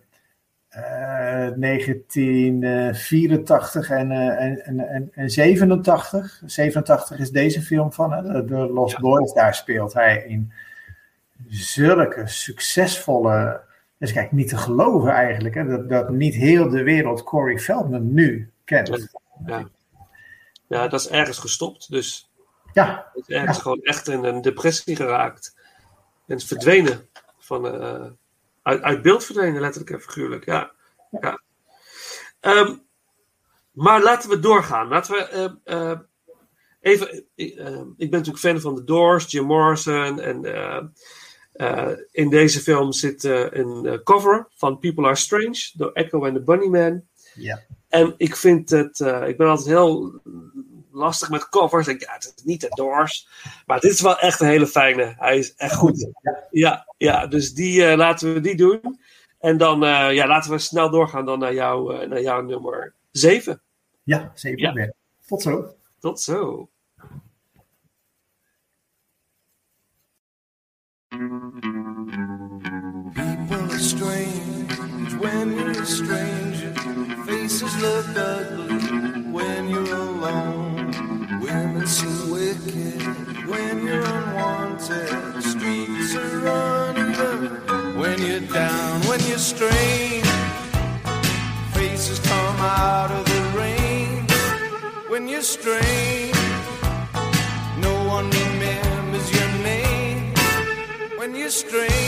[0.69, 6.41] eh, 1984 en, eh, en, en, en, en 87.
[6.45, 8.99] 87 is deze film van, hè, de, Lost Ja.
[9.01, 9.33] Boys.
[9.33, 10.51] Daar speelt hij in
[11.47, 13.61] zulke succesvolle.
[13.99, 18.13] Is kijk niet te geloven eigenlijk, hè, dat, dat niet heel de wereld Corey Feldman
[18.13, 19.07] nu kent.
[19.45, 19.67] Ja.
[20.67, 21.91] ja, dat is ergens gestopt.
[21.91, 22.31] Dus
[22.73, 23.61] Ja, is ergens Ja.
[23.63, 25.55] gewoon echt in een depressie geraakt.
[26.27, 26.99] En is verdwenen.
[27.47, 28.05] Van, eh,
[28.61, 30.45] uit, uit beeld verdwenen, letterlijk en figuurlijk.
[30.45, 30.71] Ja.
[31.21, 31.41] ja.
[32.39, 32.75] Ehm,
[33.71, 34.87] maar laten we doorgaan.
[34.87, 35.21] Laten we
[35.63, 35.99] eh, eh,
[36.81, 37.07] even.
[37.35, 40.19] eh, ik ben natuurlijk fan van The Doors, Jim Morrison.
[40.19, 40.45] En
[41.53, 46.41] eh, in deze film zit een cover van People Are Strange door Echo and the
[46.41, 47.03] Bunnyman.
[47.33, 47.63] ja.
[47.87, 50.21] En ik vind het, ik ben altijd heel
[50.97, 51.87] lastig met covers.
[51.87, 53.27] Ik, ja, het is niet de Doors.
[53.65, 55.15] Maar dit is wel echt een hele fijne.
[55.17, 56.09] Hij is echt goed.
[56.51, 56.85] Ja.
[56.97, 58.99] Ja, dus die, eh, laten we die doen.
[59.39, 62.93] En dan eh, ja, laten we snel doorgaan dan naar, jou, eh, naar jouw nummer
[63.11, 63.61] 7.
[64.03, 64.59] Ja, zeker.
[64.59, 64.73] Ja.
[64.73, 64.93] weer.
[65.25, 65.75] Tot zo.
[65.99, 66.69] Tot zo.
[73.13, 74.67] People are strange
[75.19, 76.73] when you're a stranger.
[77.25, 78.66] Faces look ugly
[83.47, 85.07] when you're unwanted.
[85.35, 90.27] The Streets are uneven when you're down, when you're strange.
[91.73, 94.25] Faces come out of the rain
[95.09, 96.35] when you're strange.
[97.79, 100.33] No one remembers your name
[101.17, 102.06] when you're strange.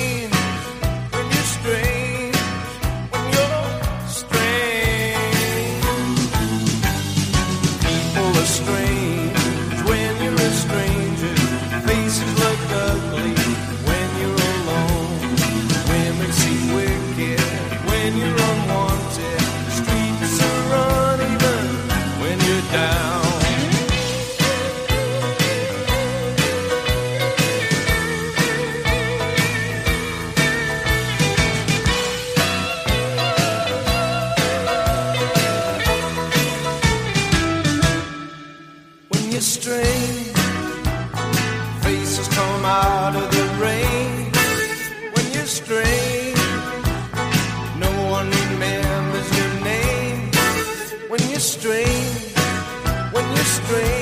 [53.69, 53.98] Strange,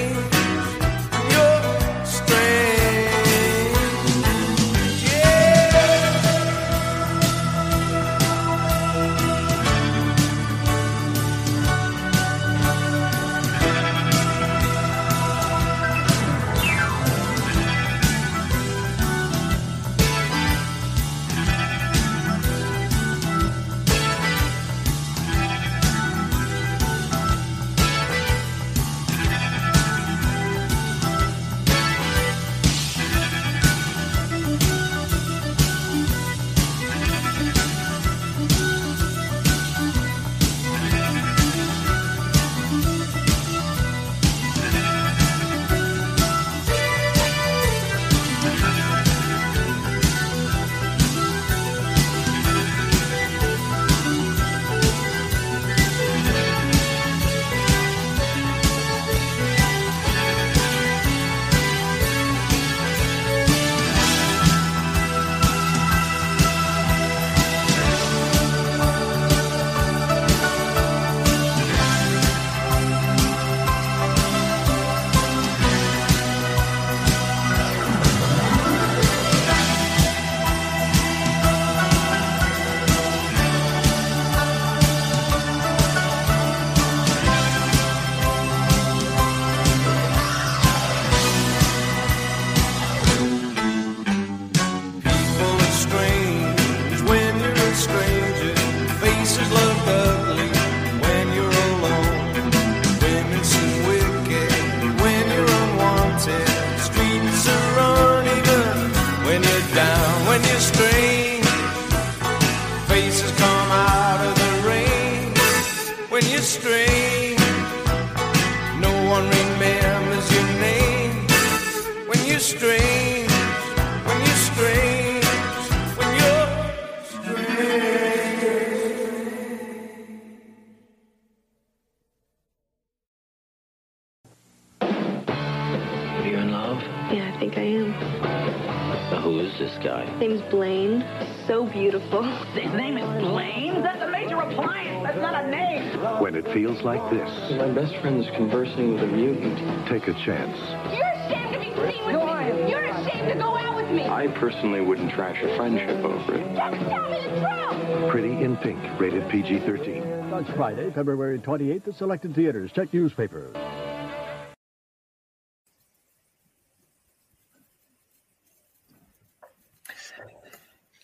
[150.26, 150.58] chance.
[150.94, 152.72] You're ashamed to be seen with me.
[152.72, 154.06] You're ashamed to go out with me.
[154.06, 156.56] I personally wouldn't trash a friendship over it.
[156.56, 158.12] Just tell me the truth.
[158.12, 160.04] Pretty in Pink, rated PG 13.
[160.28, 162.72] Starts Friday, February 28th at selected theaters.
[162.74, 163.56] Check newspapers.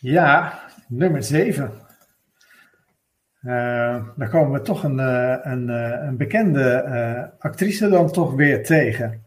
[0.02, 0.52] Ja,
[0.90, 1.83] nummer 7.
[4.16, 9.26] Dan komen we toch een, eh, een, eh, een bekende actrice dan toch weer tegen.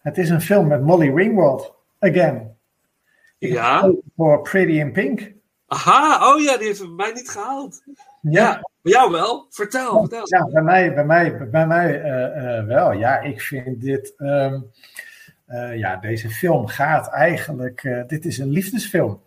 [0.00, 2.56] Het is een film met Molly Ringwald, again.
[3.38, 3.92] Ja.
[4.16, 5.32] Voor Pretty in Pink.
[5.66, 7.82] Aha, oh ja, die heeft bij mij niet gehaald.
[8.20, 9.46] Ja, bij jou wel.
[9.50, 10.22] Vertel, vertel.
[10.24, 12.02] Ja, bij mij, bij mij, bij mij
[12.66, 12.92] wel.
[12.92, 14.14] Ja, ik vind dit.
[14.16, 14.60] ehm,
[15.46, 18.04] eh, ja, deze film gaat eigenlijk.
[18.06, 19.20] dit is een liefdesfilm.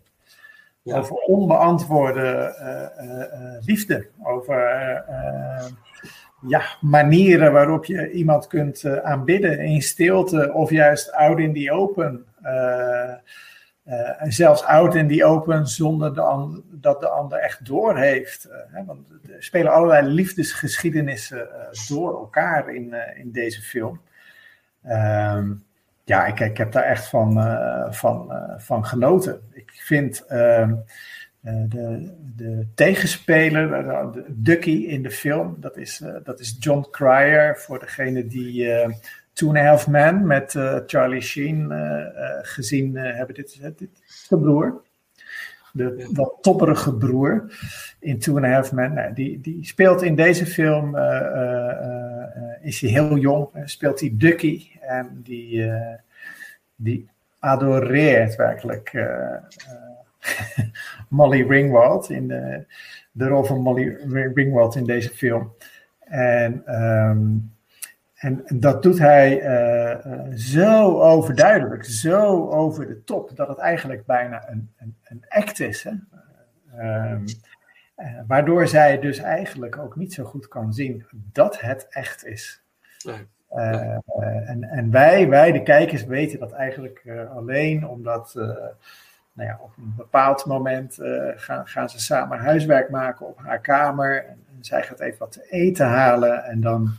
[0.86, 0.97] Ja.
[0.97, 4.07] Over onbeantwoorde eh, eh, eh, liefde.
[4.23, 4.57] Over
[6.47, 12.25] ja, manieren waarop je iemand kunt aanbidden in stilte of juist out in the open.
[14.17, 18.47] En zelfs out in the open zonder de dat de ander echt doorheeft.
[18.71, 21.47] Hè, want er spelen allerlei liefdesgeschiedenissen
[21.88, 24.01] door elkaar in, in deze film.
[24.83, 25.53] Ehm,
[26.05, 29.41] ja, ik, ik heb daar echt van, eh, van, eh, van genoten.
[29.53, 30.71] Ik vind eh,
[31.41, 33.85] de, de tegenspeler,
[34.27, 37.57] Ducky in de film, dat is, dat is John Cryer.
[37.57, 38.69] Voor degene die
[39.33, 41.73] Two and a Half Men met Charlie Sheen
[42.41, 43.35] gezien hebben.
[43.35, 44.81] Dit dit is de broer.
[45.76, 47.57] De wat topperige broer
[47.99, 48.93] in Two and a Half Men.
[48.93, 52.28] Nou, die, die speelt in deze film, eh, eh, eh,
[52.61, 54.67] is hij heel jong, speelt hij Ducky.
[54.82, 55.71] En die,
[56.76, 57.09] die
[57.39, 58.93] adoreert werkelijk
[61.09, 62.28] Molly Ringwald in
[63.11, 63.97] de, rol van Molly
[64.34, 65.53] Ringwald in deze film.
[65.99, 67.28] En, ehm,
[68.26, 74.05] en dat doet hij eh, eh, zo overduidelijk, zo over de top, dat het eigenlijk
[74.05, 75.84] bijna een, een, een act is.
[75.84, 75.91] Hè?
[76.78, 77.26] Ehm,
[77.95, 82.63] eh, waardoor zij dus eigenlijk ook niet zo goed kan zien dat het echt is.
[83.05, 83.28] Nee.
[84.45, 88.32] En en wij, wij, de kijkers, weten dat eigenlijk alleen omdat
[89.34, 90.97] nou ja, op een bepaald moment
[91.36, 94.26] gaan, gaan ze samen huiswerk maken op haar kamer.
[94.26, 96.43] En, en zij gaat even wat te eten halen.
[96.43, 96.97] En dan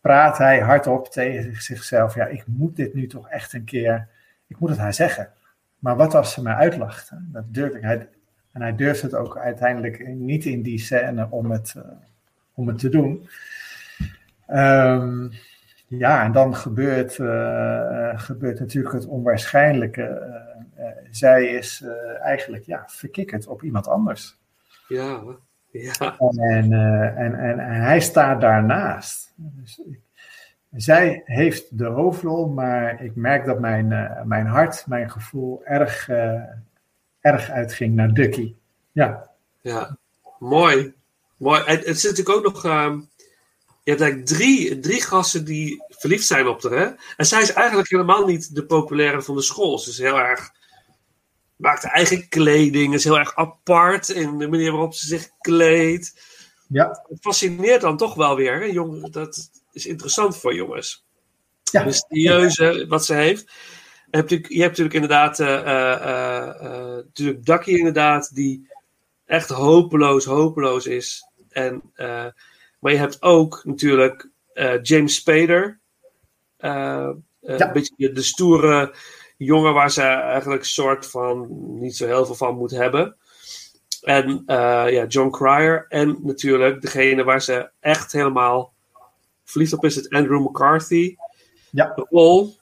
[0.00, 4.08] praat hij hardop tegen zichzelf: Ja, ik moet dit nu toch echt een keer.
[4.46, 5.32] Ik moet het haar zeggen.
[5.78, 7.10] Maar wat als ze mij uitlacht?
[7.14, 7.82] Dat durf ik.
[7.82, 8.08] Hij,
[8.52, 11.82] en hij durft het ook uiteindelijk niet in die scène om het, eh,
[12.54, 13.28] om het te doen.
[14.46, 15.28] Ehm,
[15.86, 20.02] ja, en dan gebeurt, eh, gebeurt natuurlijk het onwaarschijnlijke.
[20.02, 24.38] Eh, eh, zij is eh, eigenlijk ja, verkikkerd op iemand anders.
[24.88, 25.22] Ja,
[25.72, 26.16] ja.
[26.18, 29.32] En, eh, en, en, en hij staat daarnaast.
[29.36, 30.00] Dus ik-
[30.70, 36.08] zij heeft de hoofdrol, maar ik merk dat mijn, eh, mijn hart, mijn gevoel erg,
[36.08, 36.42] eh,
[37.20, 38.54] erg uitging naar Ducky.
[38.92, 39.96] Ja, Ja,
[40.38, 40.94] mooi.
[41.36, 41.62] mooi.
[41.64, 42.64] En het zit natuurlijk ook nog.
[42.64, 43.00] ehm,
[43.82, 46.72] je hebt eigenlijk drie, drie gasten die verliefd zijn op haar.
[46.72, 46.88] Hè?
[47.16, 49.78] En zij is eigenlijk helemaal niet de populaire van de school.
[49.78, 50.50] Ze is heel erg.
[51.60, 56.20] Maakt eigen kleding, is heel erg apart in de manier waarop ze zich kleedt.
[56.68, 58.60] ja, Het fascineert dan toch wel weer.
[58.60, 58.64] Hè?
[58.64, 61.04] Jong, dat is interessant voor jongens.
[61.62, 61.84] Ja.
[61.84, 63.40] Mysterieuze wat ze heeft.
[63.40, 65.40] Je hebt natuurlijk, je hebt natuurlijk inderdaad.
[65.40, 68.68] eh, natuurlijk Ducky, inderdaad, die
[69.26, 71.24] echt hopeloos, hopeloos is.
[71.48, 71.82] En,
[72.78, 74.28] maar je hebt ook natuurlijk
[74.82, 75.80] James Spader.
[76.58, 77.14] Ja.
[77.40, 78.94] Een beetje de stoere
[79.44, 81.48] jongen waar ze eigenlijk soort van
[81.80, 83.16] niet zo heel veel van moet hebben.
[84.02, 85.86] En eh, ja, John Cryer.
[85.88, 88.72] En natuurlijk degene waar ze echt helemaal
[89.44, 91.16] verliefd op is, het Andrew McCarthy.
[91.70, 91.92] Ja.
[91.94, 92.56] De rol.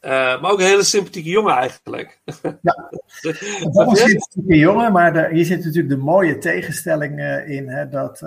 [0.00, 2.20] Eh, maar ook een hele sympathieke jongen eigenlijk.
[2.42, 2.90] Ja.
[3.72, 7.68] dat een type jongen, maar daar- hier zit natuurlijk de mooie tegenstelling eh, in.
[7.68, 8.22] Hè, dat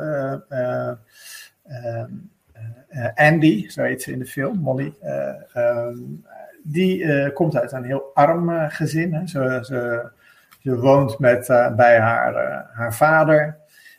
[3.16, 5.98] Andy, zo heet ze in de film, Molly, eh, ehm,
[6.64, 9.14] die eh, komt uit een heel arm eh, gezin.
[9.14, 9.28] Hè.
[9.28, 10.10] Ze, ze,
[10.60, 13.58] ze woont met, eh, bij haar, haar vader,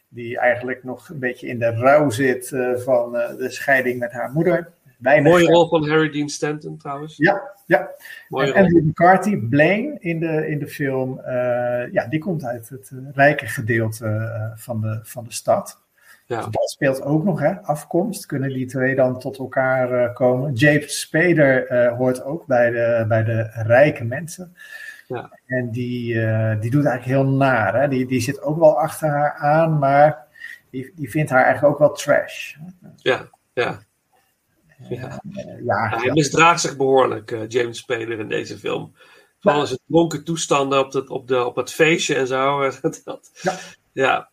[0.09, 4.73] die eigenlijk nog een beetje in de rouw zit van de scheiding met haar moeder.
[4.99, 7.17] Weinig Mooie rol van Harry Dean Stanton trouwens.
[7.17, 7.91] Ja, ja.
[8.29, 11.21] Mooie En McCarthy, Blaine in de, in de film,
[11.93, 15.81] ja, die komt uit het rijke gedeelte van, de, van de stad.
[16.31, 16.37] Ja.
[16.37, 17.61] Dus dat speelt ook nog, hè?
[17.63, 18.27] afkomst.
[18.27, 20.53] Kunnen die twee dan tot elkaar eh, komen?
[20.53, 24.57] James Spader eh, hoort ook bij de, bij de rijke mensen.
[25.07, 25.39] Ja.
[25.47, 27.81] En die, eh, die doet eigenlijk heel naar.
[27.81, 27.89] Hè?
[27.89, 30.27] Die, die zit ook wel achter haar aan, maar
[30.71, 32.55] die, die vindt haar eigenlijk ook wel trash.
[32.97, 33.79] Ja, ja.
[34.89, 35.21] ja.
[35.65, 38.95] Ja, hij misdraagt zich behoorlijk, eh, James Spader, in deze film.
[39.41, 42.71] Vooral zijn dronken toestanden op, dat, op, de, op het feestje en zo.
[43.05, 43.55] Dat- Ja.
[43.93, 44.30] ja.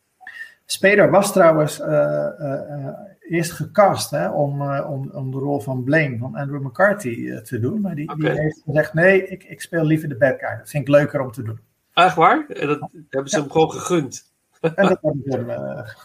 [0.69, 2.93] Spader was trouwens eh, eh, eh,
[3.29, 7.81] eerst gecast hè, om, om, om de rol van Blaine, van Andrew McCarthy, te doen.
[7.81, 10.57] Maar die, die heeft gezegd: nee, ik, ik speel liever de bad guy.
[10.57, 11.59] Dat vind ik leuker om te doen.
[11.93, 12.45] Echt waar?
[12.47, 14.35] En dat hebben ze hem gewoon gegund.
[14.61, 15.45] En dat hebben ze hem,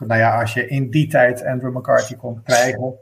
[0.08, 2.94] nou ja, als je in die tijd Andrew McCarthy kon krijgen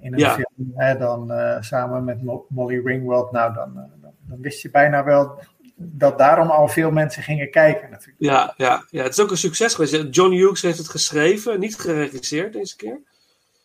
[0.00, 0.34] in een Ja.
[0.34, 5.04] film, hè, dan samen met Mo- Molly Ringwald, nou dan, dan, dan wist je bijna
[5.04, 5.38] wel
[5.76, 8.22] dat daarom al veel mensen gingen kijken natuurlijk.
[8.22, 10.06] Ja, ja, ja, het is ook een succes geweest.
[10.16, 13.00] John Hughes heeft het geschreven, niet geregisseerd deze keer.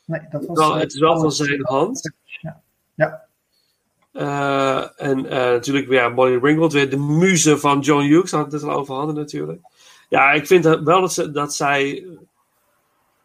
[0.05, 2.13] Nee, dat was, Wel, eh, het is wel van zijn hand.
[2.23, 2.61] Ja.
[2.95, 3.27] ja.
[4.11, 8.51] Eh, en eh, natuurlijk weer ja, Molly Ringwald, weer de muze van John Hughes, had
[8.51, 9.61] het al over hadden natuurlijk.
[10.09, 12.07] Ja, ik vind wel dat, ze, dat zij.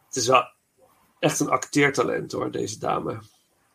[0.05, 0.43] Het is wel
[1.19, 3.19] echt een acteertalent hoor, deze dame.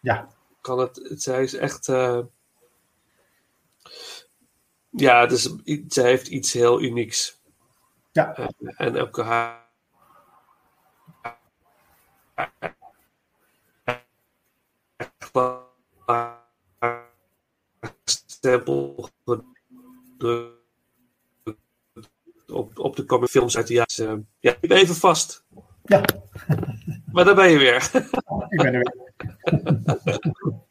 [0.00, 0.28] Ja.
[0.60, 1.88] Kan het, zij is echt.
[4.90, 5.54] Ja, dus,
[5.88, 7.40] zij heeft iets heel unieks.
[8.12, 8.34] Ja.
[8.36, 9.68] Eh, en ook haar.
[18.04, 20.58] stempel gedrukt
[22.46, 24.28] op, op de comic films uit de jaren.
[24.38, 25.44] Ja, ik ben even vast.
[25.84, 26.02] Ja.
[27.12, 27.90] Maar daar ben je weer.
[28.48, 28.94] Ik ben er weer.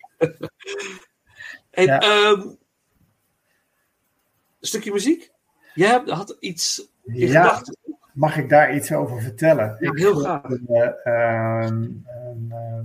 [1.70, 2.00] En, Ja.
[2.00, 2.48] ehm,
[4.60, 5.32] stukje muziek?
[5.74, 7.76] Jij had iets in Ja, gedachten.
[8.14, 9.78] mag ik daar iets over vertellen?
[9.80, 10.41] Ja, heel graag.
[10.68, 12.80] eh, ehm, een, eh,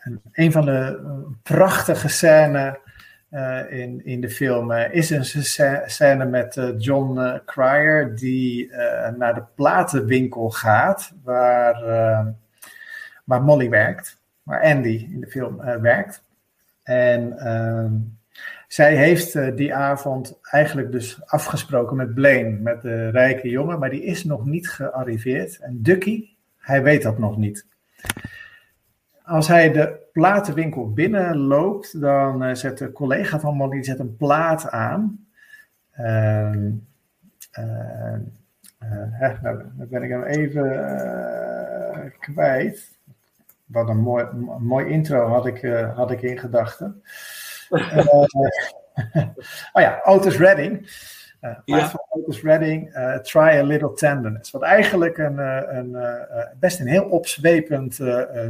[0.00, 2.74] een, een van de eh, prachtige scènes
[3.30, 8.70] eh, in, in de film is een sc- scène met John Cryer die
[9.16, 11.82] naar de platenwinkel gaat waar,
[13.24, 16.22] waar Molly werkt, waar Andy in de film werkt.
[16.82, 17.94] En ehm,
[18.72, 23.90] zij heeft eh, die avond eigenlijk dus afgesproken met Blaine, met de rijke jongen, maar
[23.90, 25.58] die is nog niet gearriveerd.
[25.58, 27.66] En Ducky, hij weet dat nog niet.
[29.22, 34.70] Als hij de platenwinkel binnenloopt, dan eh, zet de collega van Molly zet een plaat
[34.70, 35.26] aan.
[35.90, 36.50] Hè,
[39.42, 40.68] nou, dan ben ik hem even
[42.20, 42.98] kwijt.
[43.66, 44.26] Wat een mooi,
[44.58, 45.62] mooi intro had ik,
[45.94, 47.02] had ik in gedachten.
[47.70, 48.06] Eh,
[49.72, 50.90] oh ja, Otis Redding.
[51.64, 51.88] Ja.
[51.88, 54.50] van Otis Redding, eh, Try a Little Tenderness.
[54.50, 55.38] Wat eigenlijk een,
[55.76, 55.96] een,
[56.58, 57.98] best een heel opzwepend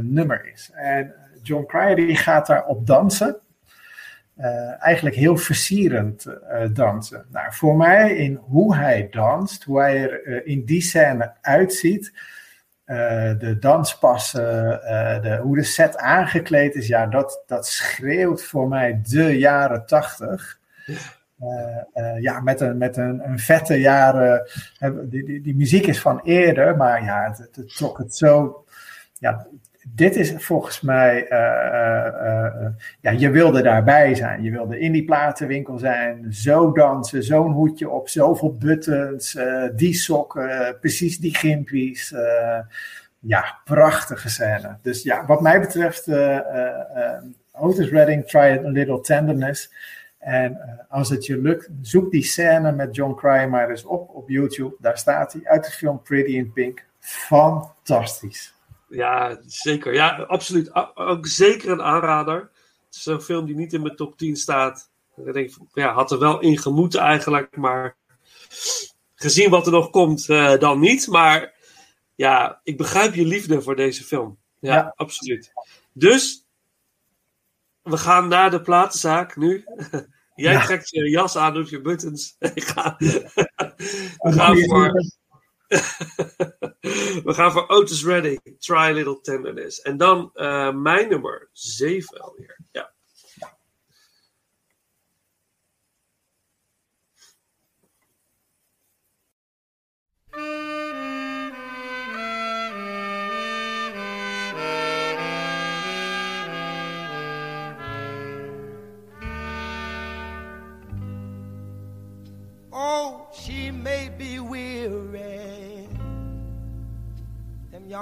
[0.01, 0.71] nummer is.
[0.73, 3.39] En John Cryer die gaat daarop dansen.
[4.79, 6.25] Eigenlijk heel versierend
[6.73, 7.25] dansen.
[7.31, 12.13] Nou, voor mij, in hoe hij danst, hoe hij er in die scène uitziet,
[12.91, 18.67] eh, de danspassen, eh, de, hoe de set aangekleed is, ja, dat, dat schreeuwt voor
[18.67, 20.59] mij de jaren tachtig.
[21.93, 24.49] Eh, ja, met een, met een, een vette jaren.
[25.03, 28.63] die, die, die muziek is van eerder, maar ja, het, het trok het zo.
[29.19, 29.47] Ja,
[29.87, 31.27] dit is volgens mij.
[31.27, 32.71] eh, eh, eh,
[33.01, 34.43] ja, je wilde daarbij zijn.
[34.43, 36.33] Je wilde in die platenwinkel zijn.
[36.33, 39.37] Zo dansen, zo'n hoedje op, zoveel buttons,
[39.75, 42.13] die sokken, precies die gimpies.
[43.21, 44.77] ja, prachtige scène.
[44.81, 49.73] Dus ja, wat mij betreft, eh, eh, Otis Redding, Try a Little Tenderness.
[50.19, 50.59] En
[50.89, 54.75] als het je lukt, zoek die scène met John Cryer maar eens op op YouTube.
[54.79, 56.85] Daar staat hij uit de film Pretty in Pink.
[56.99, 58.60] Fantastisch.
[58.91, 59.93] Ja, zeker.
[59.93, 60.95] Ja, absoluut.
[60.95, 62.49] Ook zeker een aanrader.
[62.85, 64.89] Het is een film die niet in mijn top 10 staat.
[65.25, 67.95] Ik denk, ja, had er wel in gemoeten eigenlijk, maar
[69.15, 71.07] gezien wat er nog komt, eh, dan niet.
[71.07, 71.53] Maar
[72.15, 74.37] ja, ik begrijp je liefde voor deze film.
[74.59, 74.93] Ja, Ja.
[74.95, 75.51] absoluut.
[75.93, 76.45] Dus,
[77.81, 79.63] we gaan naar de platenzaak nu.
[80.35, 80.63] Jij Ja.
[80.65, 82.35] trekt je jas aan, doet je buttons.
[82.53, 84.91] Ik ga, we, gaan voor.
[87.31, 89.81] we gaan voor Otis Redding, Try a Little Tenderness.
[89.81, 92.60] En dan eh, mijn nummer 7 alweer.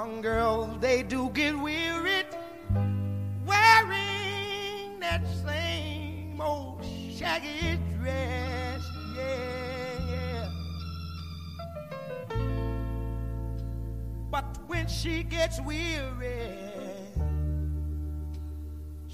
[0.00, 2.24] Young girls, they do get weary
[3.44, 6.82] wearing that same old
[7.14, 8.80] shaggy dress.
[9.14, 10.48] Yeah, yeah.
[14.30, 16.48] But when she gets weary,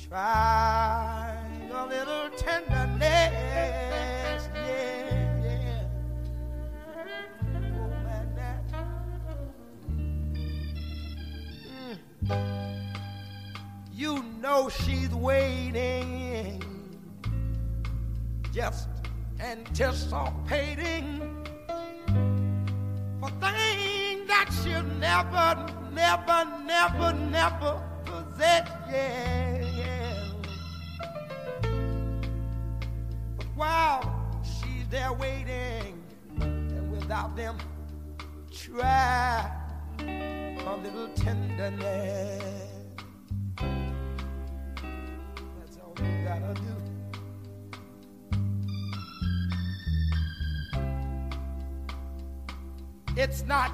[0.09, 1.37] try
[1.75, 3.03] a little tenderness.
[4.55, 5.06] Yeah.
[13.97, 16.63] You know she's waiting,
[18.53, 18.91] just
[19.41, 21.23] anticipating
[23.19, 28.69] for things that she'll never, never, never, never possess.
[28.91, 30.29] Yeah.
[33.39, 36.03] But while she's there waiting,
[36.39, 37.57] and without them,
[38.53, 39.51] try
[40.01, 42.76] a little tenderness.
[53.19, 53.73] It's not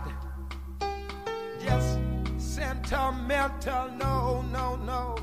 [1.65, 1.99] just
[2.39, 5.17] sentimental, no, no, no.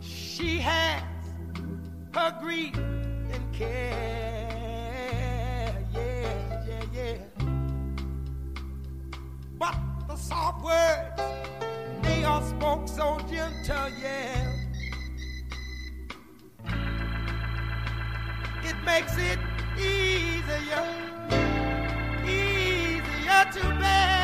[0.00, 1.02] She has
[2.14, 4.66] her grief and care,
[5.92, 6.34] yeah,
[6.66, 7.16] yeah, yeah.
[9.58, 9.76] But
[10.08, 11.61] the soft words,
[12.22, 14.52] they are spoke so gentle, yeah.
[18.62, 19.40] It makes it
[19.76, 20.86] easier,
[22.24, 24.21] easier to bear.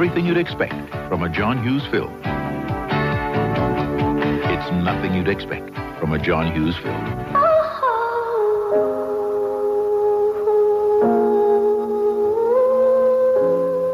[0.00, 0.72] Everything you'd expect
[1.10, 2.10] from a John Hughes film.
[4.48, 7.04] It's nothing you'd expect from a John Hughes film.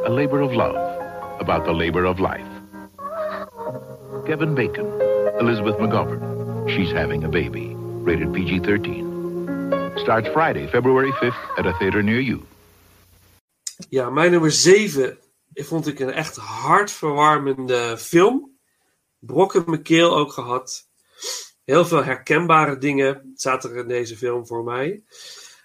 [0.07, 0.77] A labor of love
[1.41, 2.47] about the labor of life.
[4.29, 4.87] Kevin Bacon,
[5.41, 6.71] Elizabeth McGovern.
[6.71, 7.75] She's having a baby.
[7.75, 9.97] Rated PG 13.
[10.05, 12.47] Starts Friday, February 5th at a theater near you.
[13.91, 15.19] Ja, mijn nummer 7
[15.65, 18.59] vond ik een echt hartverwarmende film.
[19.19, 20.89] Brok in mijn keel ook gehad.
[21.65, 25.03] Heel veel herkenbare dingen zaten er in deze film voor mij.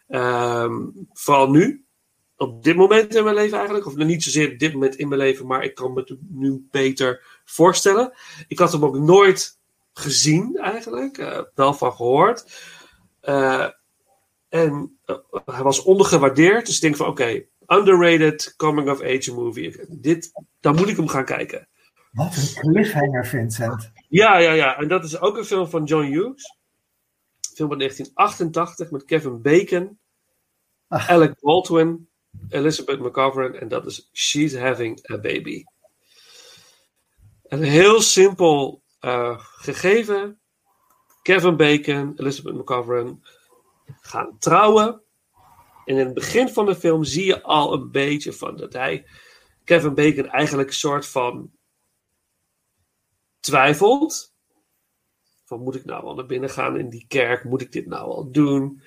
[0.07, 1.85] Ehm, vooral nu.
[2.37, 3.87] Op dit moment in mijn leven eigenlijk.
[3.87, 6.67] Of niet zozeer op dit moment in mijn leven, maar ik kan me het nu
[6.71, 8.13] beter voorstellen.
[8.47, 9.59] Ik had hem ook nooit
[9.93, 11.17] gezien eigenlijk.
[11.17, 12.45] eh, wel van gehoord.
[13.21, 13.67] Eh,
[14.49, 15.15] en eh,
[15.45, 16.65] hij was ondergewaardeerd.
[16.65, 19.85] Dus ik denk van oké, underrated coming of age movie.
[19.89, 21.67] Dit, dan moet ik hem gaan kijken.
[22.11, 23.91] Wat een cliffhanger, Vincent.
[24.07, 24.77] Ja, ja, ja.
[24.77, 26.55] En dat is ook een film van John Hughes.
[27.49, 29.99] Een film van 1988 met Kevin Bacon,
[30.87, 32.09] Alec Baldwin,
[32.49, 33.55] Elizabeth McGovern.
[33.55, 35.63] En dat is She's Having a Baby.
[37.43, 40.39] Een heel simpel eh, gegeven.
[41.21, 43.23] Kevin Bacon, Elizabeth McGovern
[44.01, 45.01] gaan trouwen.
[45.91, 49.05] In het begin van de film zie je al een beetje van dat hij,
[49.63, 51.51] Kevin Bacon, eigenlijk een soort van
[53.39, 54.33] twijfelt.
[55.45, 57.43] Van moet ik nou wel naar binnen gaan in die kerk?
[57.43, 58.81] Moet ik dit nou wel doen?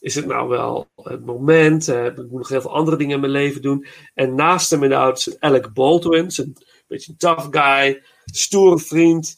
[0.00, 1.88] Is het nou wel het moment?
[1.88, 3.86] Eh, ik moet nog heel veel andere dingen in mijn leven doen.
[4.14, 6.56] En naast hem inderdaad zit Alec Baldwin, een
[6.86, 9.36] beetje een tough guy, stoere vriend,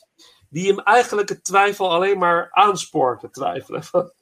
[0.49, 3.85] die hem eigenlijk het twijfel alleen maar aanspoort te twijfelen.
[3.85, 4.13] Van,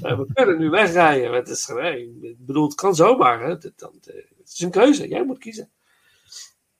[0.00, 1.32] we kunnen nu wegrijden.
[1.32, 3.40] Het, is, ik bedoel, het kan zomaar.
[3.42, 3.48] Hè.
[3.48, 5.08] Het, dan- het is een keuze.
[5.08, 5.70] Jij moet kiezen.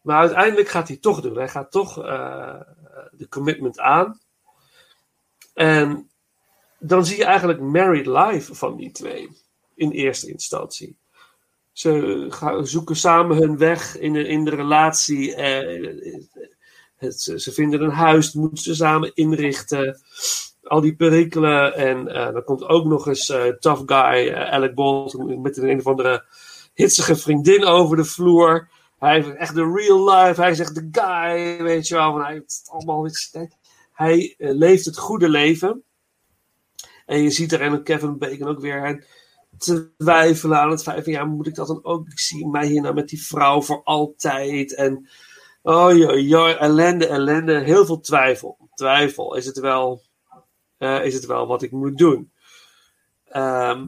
[0.00, 1.36] Maar uiteindelijk gaat hij toch doen.
[1.36, 2.60] Hij gaat toch eh,
[3.12, 4.20] de commitment aan.
[5.54, 6.10] En
[6.78, 9.28] dan zie je eigenlijk married life van die twee.
[9.74, 10.96] In eerste instantie.
[11.72, 15.34] Ze gaan, zoeken samen hun weg in de, in de relatie.
[15.34, 16.24] eh,
[16.96, 20.00] het, ze vinden een huis, moeten ze samen inrichten.
[20.66, 21.74] Al die perikelen.
[21.74, 25.68] En eh, dan komt ook nog eens eh, tough guy eh, Alec Baldwin met een,
[25.68, 26.24] een of andere
[26.74, 28.68] hitsige vriendin over de vloer.
[28.98, 30.40] Hij heeft echt de real life.
[30.40, 32.12] Hij zegt de guy, weet je wel.
[32.12, 33.10] Van, hij het allemaal
[33.92, 35.82] Hij eh, leeft het goede leven.
[37.06, 38.94] En je ziet er en Kevin Bacon ook weer hè,
[39.96, 42.08] twijfelen aan het feit van ja, moet ik dat dan ook?
[42.08, 44.74] Ik zie mij hier nou met die vrouw voor altijd.
[44.74, 45.08] En
[45.62, 47.60] oh joh, ellende, ellende.
[47.60, 48.68] Heel veel twijfel.
[48.74, 49.34] Twijfel.
[49.36, 50.02] Is het wel,
[50.78, 52.32] eh, is het wel wat ik moet doen?
[53.24, 53.86] Ehm,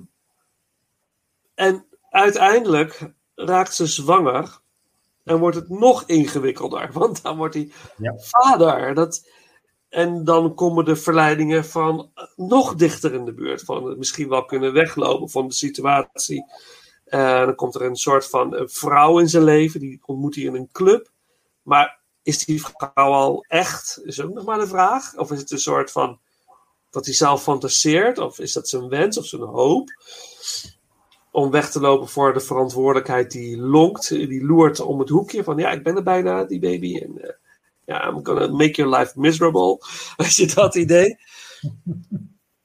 [1.55, 4.61] en uiteindelijk raakt ze zwanger.
[5.25, 6.93] En wordt het nog ingewikkelder.
[6.99, 7.71] Want dan wordt hij
[8.17, 8.95] vader.
[8.95, 9.29] Dat,
[9.89, 13.63] en dan komen de verleidingen van nog dichter in de buurt.
[13.63, 16.45] Van het misschien wel kunnen weglopen van de situatie.
[17.05, 19.81] Eh, dan komt er een soort van een vrouw in zijn leven.
[19.81, 21.11] Die ontmoet hij in een club.
[21.63, 24.01] Maar is die vrouw al echt?
[24.03, 25.17] Is ook nog maar de vraag.
[25.17, 26.21] Of is het een soort van
[26.91, 28.19] dat hij zelf fantaseert?
[28.19, 29.91] Of is dat zijn wens of zijn hoop?
[31.31, 34.09] Om weg te lopen voor de verantwoordelijkheid die lonkt.
[34.09, 35.45] Die loert om het hoekje.
[35.45, 36.99] Van ja, ik ben er bijna, die baby.
[36.99, 37.31] En eh,
[37.85, 39.81] ja, I'm gonna make your life miserable.
[40.17, 41.19] Als je dat idee.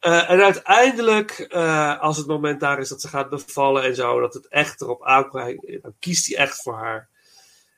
[0.01, 4.19] Uh, en uiteindelijk, uh, als het moment daar is dat ze gaat bevallen en zo,
[4.19, 7.09] dat het echt erop aankomt, dan kiest hij echt voor haar.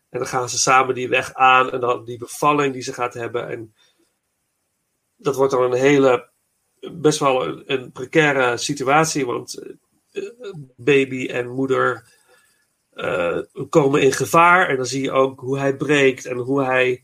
[0.10, 3.14] En dan gaan ze samen die weg aan en dan die bevalling die ze gaat
[3.14, 3.50] hebben.
[3.50, 3.76] En
[5.16, 6.30] dat wordt dan een hele,
[6.92, 9.64] best wel een, een precaire situatie, want
[10.12, 12.14] uh, baby en moeder
[13.70, 14.70] komen in gevaar.
[14.70, 17.04] En dan zie je ook hoe hij breekt en hoe hij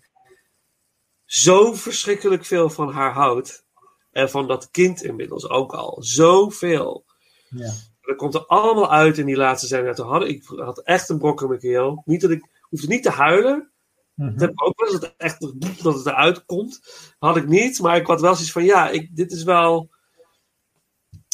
[1.26, 3.66] zo verschrikkelijk veel van haar houdt.
[4.12, 5.98] En van dat kind inmiddels ook al.
[6.04, 7.06] Zoveel.
[7.50, 7.74] Ja.
[8.02, 9.94] Dat komt er allemaal uit in die laatste scène.
[9.94, 12.02] Toen had ik had echt een brok in mijn keel.
[12.06, 13.72] Niet dat ik hoefde niet te huilen.
[14.16, 14.32] Mhm.
[14.32, 15.40] Dat heb ik ook wel dat het echt
[15.84, 16.80] dat het eruit komt.
[17.20, 17.80] Had ik niet.
[17.80, 19.90] Maar ik had wel zoiets van ja, ik, dit is wel.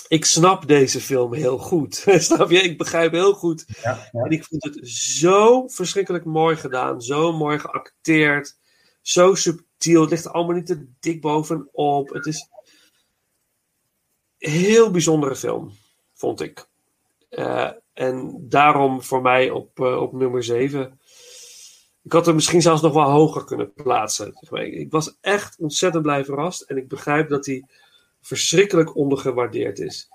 [0.07, 2.05] Ik snap deze film heel goed.
[2.17, 2.61] snap je?
[2.61, 3.65] Ik begrijp heel goed.
[3.81, 4.23] Ja, ja.
[4.23, 7.01] En ik vond het zo verschrikkelijk mooi gedaan.
[7.01, 8.57] Zo mooi geacteerd.
[9.01, 10.01] Zo subtiel.
[10.01, 12.09] Het ligt allemaal niet te dik bovenop.
[12.09, 12.49] Het is
[14.37, 15.71] een heel bijzondere film,
[16.13, 16.67] vond ik.
[17.29, 20.99] Uh, en daarom voor mij op, uh, op nummer 7.
[22.07, 24.33] Ik had hem misschien zelfs nog wel hoger kunnen plaatsen.
[24.51, 26.61] Ik was echt ontzettend blij verrast.
[26.61, 27.65] En ik begrijp dat hij
[28.21, 30.09] verschrikkelijk ondergewaardeerd is.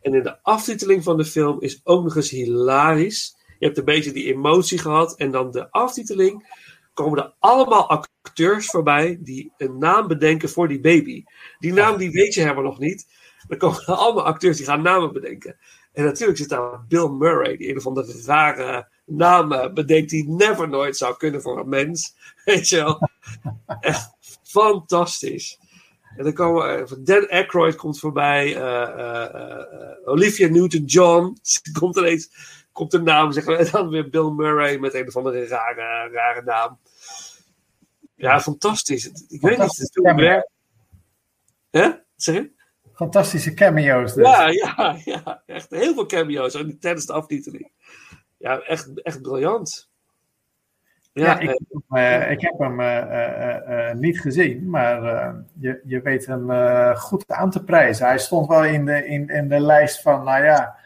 [0.00, 3.36] En in de aftiteling van de film is ook nog eens hilarisch.
[3.58, 5.16] Je hebt een beetje die emotie gehad.
[5.16, 6.56] En dan de aftiteling
[6.94, 11.24] komen er allemaal acteurs voorbij die een naam bedenken voor die baby.
[11.58, 13.06] Die naam die weet je helemaal nog niet.
[13.48, 15.56] Dan komen er allemaal acteurs die gaan namen bedenken.
[15.92, 20.68] En natuurlijk zit daar Bill Murray, die een of andere rare namen bedenkt die never
[20.68, 22.14] nooit zou kunnen voor een mens.
[22.44, 23.08] Weet je wel.
[23.80, 24.10] Echt
[24.42, 25.58] fantastisch.
[26.16, 31.36] En dan komen Dan Aykroyd komt voorbij, uh, uh, Olivia Newton-John
[31.78, 32.30] komt ineens,
[32.72, 36.08] komt de naam, zeg maar, en dan weer Bill Murray met een of andere rare,
[36.12, 36.78] rare naam.
[38.14, 39.06] Ja, fantastisch.
[39.06, 40.48] Ik weet niet, het is toen werk.
[41.70, 41.90] Hè?
[42.16, 42.50] Zeg je?
[42.94, 44.26] Fantastische cameo's dus.
[44.26, 45.42] Ja, ja, ja.
[45.46, 47.72] Echt heel veel cameo's tijdens de aftiteling.
[48.42, 49.90] Ja, echt, echt briljant.
[51.12, 52.96] Ja, ja ik, uh, ik, heb hem uh,
[53.68, 55.02] uh, niet gezien, maar
[55.58, 56.50] je, je weet hem
[56.96, 58.06] goed aan te prijzen.
[58.06, 60.76] Hij stond wel in de, in, in de lijst van, nou ja,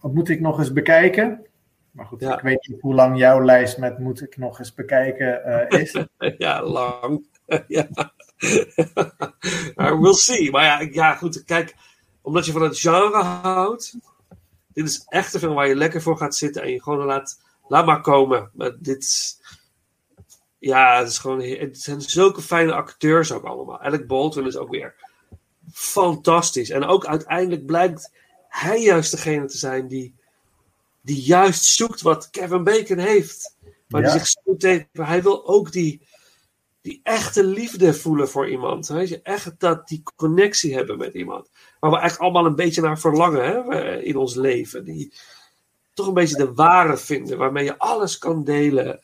[0.00, 1.46] wat moet ik nog eens bekijken?
[1.90, 2.34] Maar goed, ja.
[2.34, 6.04] ik weet niet hoe lang jouw lijst met moet ik nog eens bekijken is.
[6.38, 7.26] ja, lang.
[7.68, 7.86] ja.
[9.74, 10.50] we'll see.
[10.50, 11.74] Maar ja, ja, goed, kijk,
[12.22, 13.98] omdat je van het genre houdt,
[14.76, 17.40] dit is echt een film waar je lekker voor gaat zitten en je gewoon laat,
[17.68, 18.50] laat maar komen.
[18.52, 19.36] Maar dit,
[20.58, 23.80] ja, het is gewoon, het zijn zulke fijne acteurs ook allemaal.
[23.80, 24.94] Alec Baldwin is ook weer
[25.72, 26.70] fantastisch.
[26.70, 28.12] En ook uiteindelijk blijkt
[28.48, 30.14] hij juist degene te zijn die,
[31.00, 33.56] die juist zoekt wat Kevin Bacon heeft.
[33.88, 34.10] Maar ja.
[34.10, 36.06] die zich zo tegen, hij wil ook die,
[36.80, 38.86] die echte liefde voelen voor iemand.
[38.86, 41.48] Weet je, echt dat die connectie hebben met iemand.
[41.80, 44.84] Waar we eigenlijk allemaal een beetje naar verlangen hè, in ons leven.
[44.84, 45.12] Die
[45.94, 49.00] toch een beetje de ware vinden, waarmee je alles kan delen.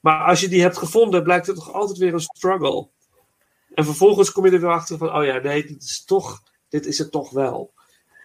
[0.00, 2.88] Maar als je die hebt gevonden, blijkt het toch altijd weer een struggle.
[3.74, 6.86] En vervolgens kom je er weer achter van, oh ja, nee, dit is toch dit
[6.86, 7.72] is het toch wel.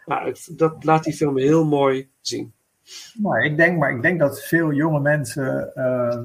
[0.05, 2.53] Nou, ik- dat laat die film heel mooi zien.
[3.13, 6.17] Nou, ik denk, maar ik denk dat veel jonge mensen, eh,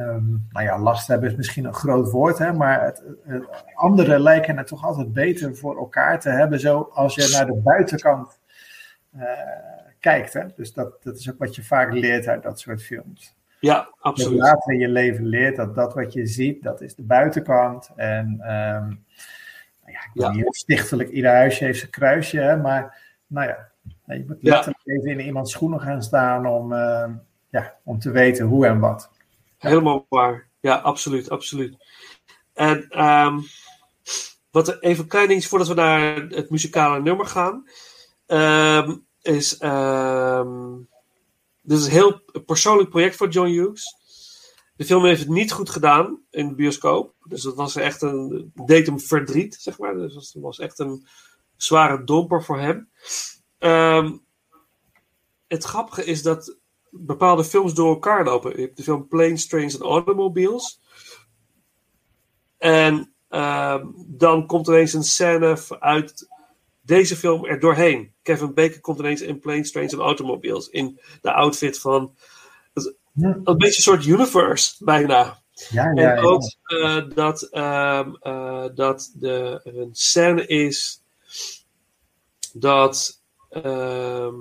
[0.00, 3.44] ehm, nou ja, last hebben is misschien een groot woord, hè, maar het, het-
[3.74, 7.60] anderen lijken het toch altijd beter voor elkaar te hebben, zo als je naar de
[7.64, 8.38] buitenkant
[9.12, 9.22] eh,
[10.00, 10.32] kijkt.
[10.32, 10.42] Hè.
[10.56, 13.36] Dus dat, dat is ook wat je vaak leert uit dat soort films.
[13.60, 14.38] Ja, Dat je absoluut.
[14.40, 17.90] later in je leven leert dat dat wat je ziet, dat is de buitenkant.
[17.96, 20.30] En ehm, nou ja, ik Ja.
[20.30, 23.68] niet stichtelijk, ieder huisje heeft zijn kruisje, hè, maar nou ja,
[24.18, 24.74] je moet Ja.
[24.84, 27.12] even in iemands schoenen gaan staan om, ehm,
[27.50, 29.10] ja, om te weten hoe en wat.
[29.58, 30.48] Helemaal waar.
[30.60, 31.76] Ja, absoluut, absoluut.
[32.52, 33.38] En ehm,
[34.50, 37.64] wat er, even een klein dingetje voordat we naar het muzikale nummer gaan.
[38.26, 40.76] ehm, is, ehm,
[41.62, 43.96] dit is een heel persoonlijk project voor John Hughes.
[44.76, 47.14] De film heeft het niet goed gedaan in de bioscoop.
[47.28, 49.94] Dus dat was echt een, deed hem verdriet, zeg maar.
[49.94, 51.06] Dus dat was echt een
[51.56, 52.88] zware domper voor hem.
[53.62, 54.12] Ehm,
[55.48, 56.56] het grappige is dat
[56.90, 58.50] bepaalde films door elkaar lopen.
[58.56, 60.80] Je hebt de film Planes, Trains and Automobiles.
[62.58, 66.28] En ehm, dan komt ineens een scène uit
[66.80, 68.12] deze film er doorheen.
[68.22, 70.68] Kevin Bacon komt ineens in Planes, Trains and Automobiles.
[70.68, 72.14] In de outfit van...
[73.14, 75.42] Een beetje een soort universe, bijna.
[75.52, 81.02] Ja, ja, en ook eh, dat, ehm, eh, dat de, er een scène is
[82.52, 83.21] dat
[83.52, 84.34] ehm,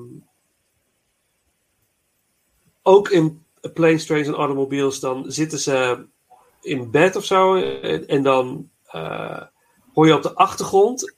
[2.82, 6.08] ook in Planes, Trains en Automobiles dan zitten ze
[6.62, 9.42] in bed of zo en, en dan eh,
[9.94, 11.16] hoor je op de achtergrond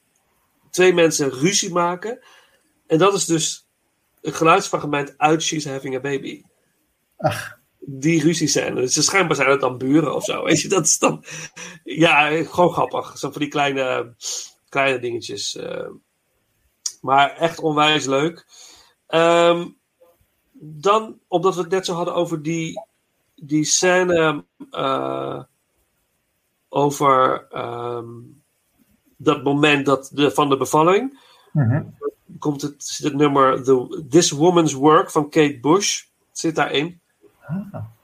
[0.70, 2.20] twee mensen ruzie maken
[2.88, 3.68] en dat is dus
[4.22, 6.44] een geluidsfragment uit She's Having a Baby
[7.86, 8.76] die ruzie zijn.
[8.76, 10.44] Dus schijnbaar zijn het dan buren of zo.
[10.46, 11.24] Weet je, dat is dan.
[11.84, 13.18] Ja, gewoon grappig.
[13.18, 14.16] Zo van die kleine,
[14.70, 15.56] kleine dingetjes.
[15.56, 15.89] eh.
[17.04, 18.45] Maar echt onwijs leuk.
[19.08, 19.68] Ehm,
[20.51, 22.82] dan, omdat we het net zo hadden over die,
[23.36, 24.45] die scène.
[24.72, 25.43] eh,
[26.70, 28.08] over ehm,
[29.18, 31.20] dat moment dat de, van de bevalling.
[31.51, 31.84] Mhm.
[32.39, 36.04] Komt het, het nummer The, This Woman's Work van Kate Bush.
[36.32, 36.99] Zit daarin.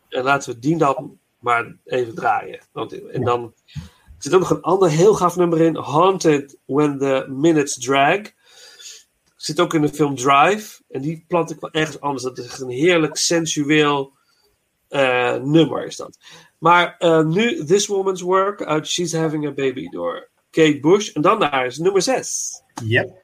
[0.09, 2.59] En laten we die dan maar even draaien.
[2.71, 3.53] Want, en dan
[4.19, 5.75] er zit ook nog een ander heel gaaf nummer in.
[5.75, 8.19] Haunted When the Minutes Drag.
[9.39, 10.81] Zit ook in de film Drive.
[10.89, 12.23] En die plant ik wel ergens anders.
[12.23, 14.13] Dat is echt een heerlijk sensueel
[14.87, 16.17] eh, nummer is dat.
[16.57, 21.09] Maar eh, nu This Woman's Work uit She's Having a Baby door Kate Bush.
[21.09, 22.63] En dan naar is nummer 6.
[22.83, 23.18] Yep.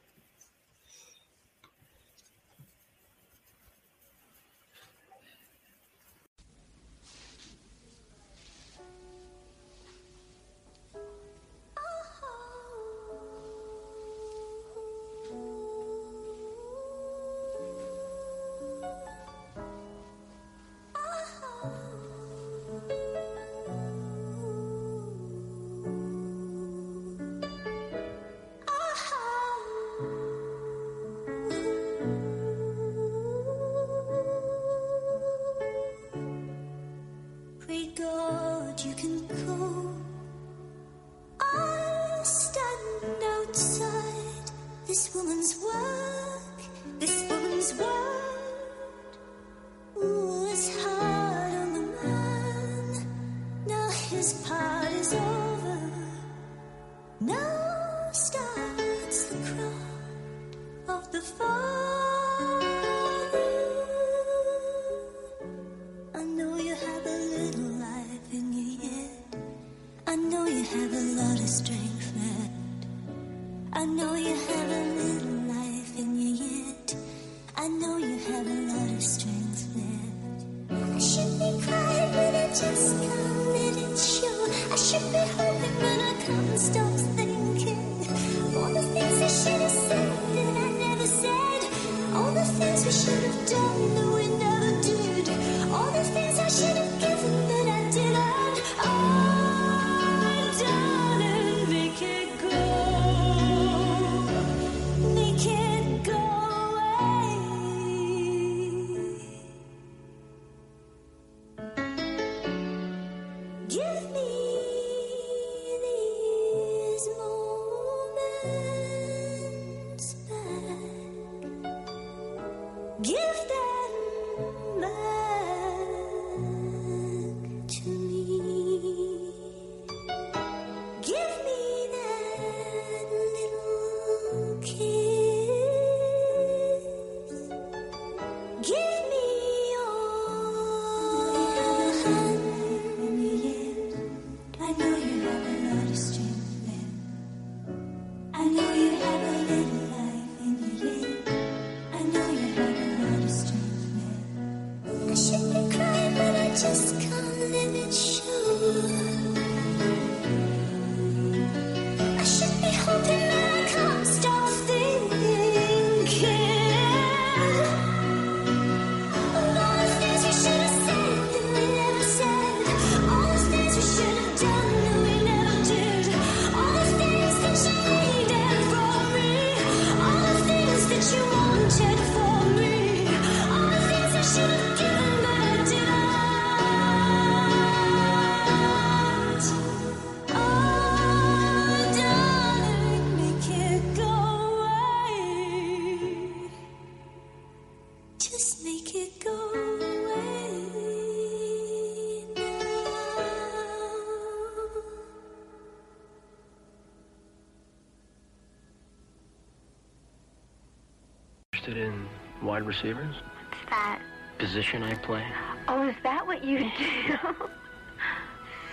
[212.66, 213.14] Wide receivers?
[213.50, 214.00] What's that?
[214.38, 215.24] Position I play?
[215.68, 217.16] Oh, is that what you do?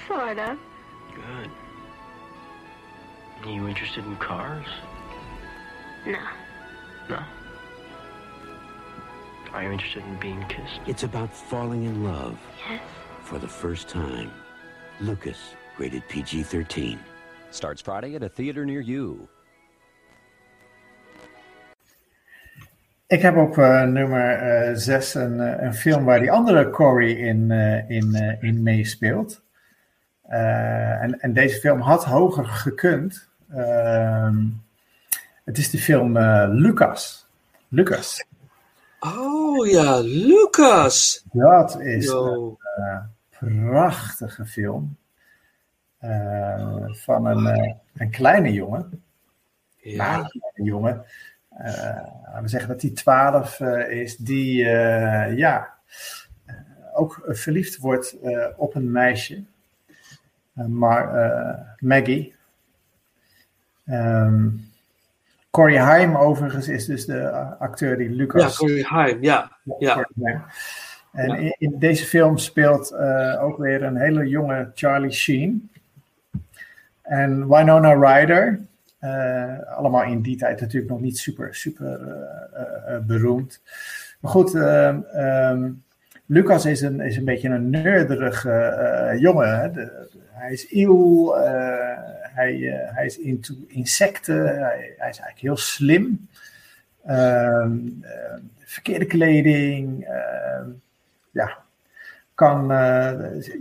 [0.07, 0.57] sort of.
[1.15, 1.49] Good.
[3.45, 4.65] Are you interested in cars?
[6.05, 6.19] No.
[7.09, 7.19] No.
[9.53, 10.79] Are you interested in being kissed?
[10.87, 12.37] It's about falling in love
[12.69, 12.81] Yes.
[13.21, 14.31] for the first time.
[14.99, 16.99] Lucas, rated PG 13.
[17.51, 19.27] Starts Friday at a theater near you.
[23.07, 27.51] Ik heb op eh, nummer 6 een, eh, een film waar die andere Corey in,
[27.51, 29.41] eh, in, eh, in meespeelt.
[30.21, 33.29] Eh, en, en deze film had hoger gekund.
[33.49, 34.45] Ehm,
[35.43, 37.27] het is de film eh, Lucas.
[37.67, 38.25] Lucas.
[38.99, 41.23] Oh ja, Lucas.
[41.31, 42.57] Dat is Yo.
[42.75, 44.97] een eh, prachtige film.
[45.97, 49.03] Eh, van een, eh, een kleine jongen.
[49.97, 51.05] Maar een kleine jongen.
[51.57, 51.73] Eh,
[52.25, 54.17] laten we zeggen dat hij 12 eh, is.
[54.17, 55.73] Die eh, ja,
[56.93, 58.17] ook verliefd wordt
[58.55, 59.43] op een meisje.
[60.53, 62.35] Maar Maggie.
[63.85, 64.47] Ehm
[65.49, 67.29] Corey Haim overigens is dus de
[67.59, 68.41] acteur die Lucas...
[68.41, 69.51] Ja, Corey Haim, ja.
[69.79, 70.07] ja.
[71.11, 72.93] En in, in deze film speelt
[73.39, 75.69] ook weer een hele jonge Charlie Sheen.
[77.01, 78.59] En Winona Ryder.
[79.03, 83.61] Eh, allemaal in die tijd natuurlijk nog niet super, super eh, eh, beroemd.
[84.19, 85.71] Maar goed, ehm, ehm,
[86.25, 89.59] Lucas is een, is een beetje een nerderige jongen.
[89.59, 89.69] Hè.
[90.29, 91.33] Hij is eeuw,
[92.21, 92.57] hij,
[92.93, 96.27] hij is into insecten, hij, hij is eigenlijk heel slim.
[97.05, 100.07] Ehm, eh, verkeerde kleding,
[101.31, 101.57] ja,
[102.33, 102.67] kan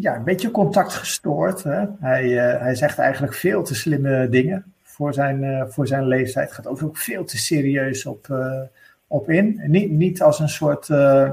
[0.00, 1.62] ja, een beetje contact gestoord.
[1.62, 1.84] Hè?
[2.00, 2.28] Hij,
[2.58, 4.72] hij zegt eigenlijk veel te slimme dingen
[5.02, 6.52] voor zijn, eh, voor zijn leeftijd.
[6.52, 8.60] Gaat ook, veel te serieus op, eh,
[9.06, 9.60] op in.
[9.66, 11.30] Niet, niet als een soort eh,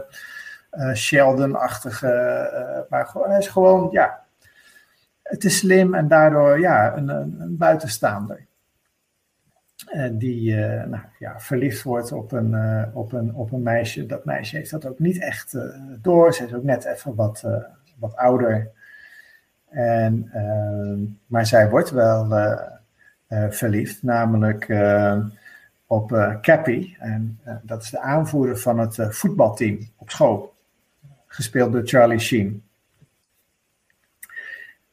[0.94, 4.24] Sheldon-achtige, maar gewoon, hij is gewoon, ja,
[5.38, 8.46] te slim en daardoor ja, een, een, buitenstaander.
[9.88, 12.56] En die eh, nou, ja, verliefd wordt op een,
[12.94, 14.06] op, een, op een meisje.
[14.06, 15.58] Dat meisje heeft dat ook niet echt
[16.02, 16.34] door.
[16.34, 17.44] Ze is ook net even wat,
[18.00, 18.72] wat ouder.
[19.70, 22.28] En, eh, maar zij wordt wel
[23.30, 25.20] verliefd, namelijk eh,
[25.90, 26.96] op eh, Cappy.
[27.00, 30.54] En eh, dat is de aanvoerder van het eh, voetbalteam op school.
[31.28, 32.64] Gespeeld door Charlie Sheen.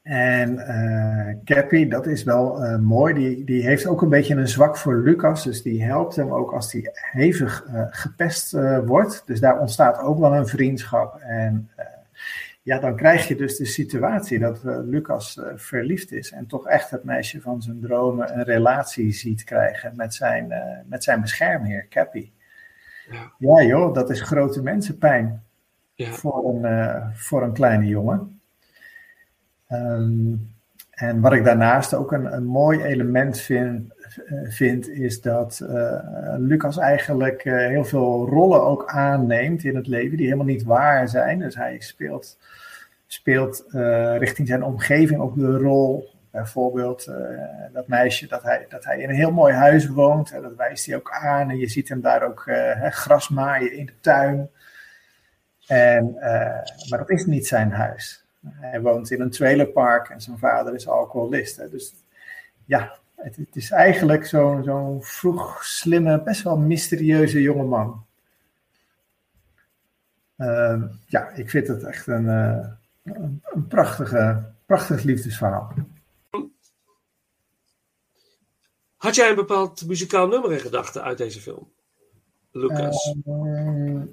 [0.03, 3.14] En eh Cappy, dat is wel eh, mooi.
[3.14, 5.45] Die, die heeft ook een beetje een zwak voor Lucas.
[5.45, 9.22] Dus die helpt hem ook als hij hevig eh, gepest eh, wordt.
[9.26, 11.20] Dus daar ontstaat ook wel een vriendschap.
[11.20, 11.87] En eh,
[12.66, 16.32] ja, dan krijg je dus de situatie dat eh, Lucas eh, verliefd is.
[16.32, 20.78] En toch echt het meisje van zijn dromen een relatie ziet krijgen met zijn, eh,
[20.86, 22.30] met zijn beschermheer, Cappy.
[23.10, 23.32] Ja.
[23.38, 25.44] Ja joh, dat is grote mensenpijn
[25.94, 26.12] Ja.
[26.12, 28.40] voor, een, voor een kleine jongen.
[29.66, 30.34] Ehm,
[30.90, 33.92] en wat ik daarnaast ook een, een mooi element vind,
[34.44, 40.16] vind is dat eh, Lucas eigenlijk eh, heel veel rollen ook aanneemt in het leven
[40.16, 41.38] die helemaal niet waar zijn.
[41.38, 42.38] Dus hij speelt,
[43.06, 46.14] speelt eh, richting zijn omgeving ook de rol.
[46.36, 47.16] Bijvoorbeeld eh,
[47.72, 50.32] dat meisje dat hij, dat hij in een heel mooi huis woont.
[50.32, 51.50] En dat wijst hij ook aan.
[51.50, 54.50] En je ziet hem daar ook eh, gras maaien in de tuin.
[55.66, 58.24] En, eh, maar dat is niet zijn huis.
[58.48, 61.70] Hij woont in een trailerpark en zijn vader is alcoholist.
[61.70, 61.94] Dus
[62.64, 68.06] ja, het, het is eigenlijk zo'n zo'n vroeg, slimme, best wel mysterieuze jongeman.
[70.36, 72.68] Ehm ja, ik vind het echt een, eh,
[73.02, 75.72] een, een prachtige, prachtig liefdesverhaal.
[78.96, 81.70] Had jij een bepaald muzikaal nummer in gedachten uit deze film?
[82.50, 83.14] Lucas.
[83.24, 84.04] Ehm,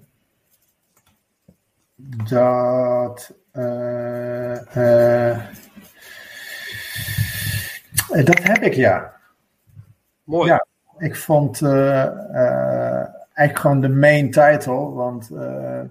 [2.30, 5.48] dat eh, eh,
[8.24, 9.14] dat heb ik, ja.
[10.24, 10.50] Mooi.
[10.50, 10.66] Ja,
[10.98, 15.88] ik vond eh, eh, eigenlijk gewoon de main title, want eh, eh,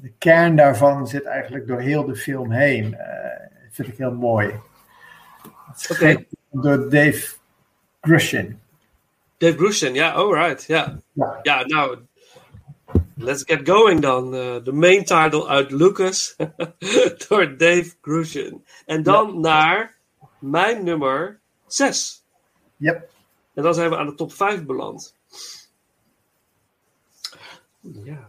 [0.00, 2.94] de kern daarvan zit eigenlijk door heel de film heen.
[2.94, 3.18] Eh
[3.78, 4.54] vind ik heel mooi.
[5.72, 7.34] Geschreven Door Dave
[8.00, 8.60] Grushin.
[9.38, 10.64] Dave Grusin, ja, alright.
[10.64, 10.98] Ja.
[11.12, 11.38] Ja.
[11.42, 11.98] ja, nou,
[13.14, 14.34] let's get going dan.
[14.34, 16.36] Eh, De main title uit Lucas
[17.28, 18.64] door Dave Grusin.
[18.86, 19.97] En dan naar
[20.38, 22.24] mijn nummer 6.
[22.76, 23.10] Yep.
[23.54, 25.14] En dan zijn we aan de top 5 beland.
[27.80, 28.27] Ja.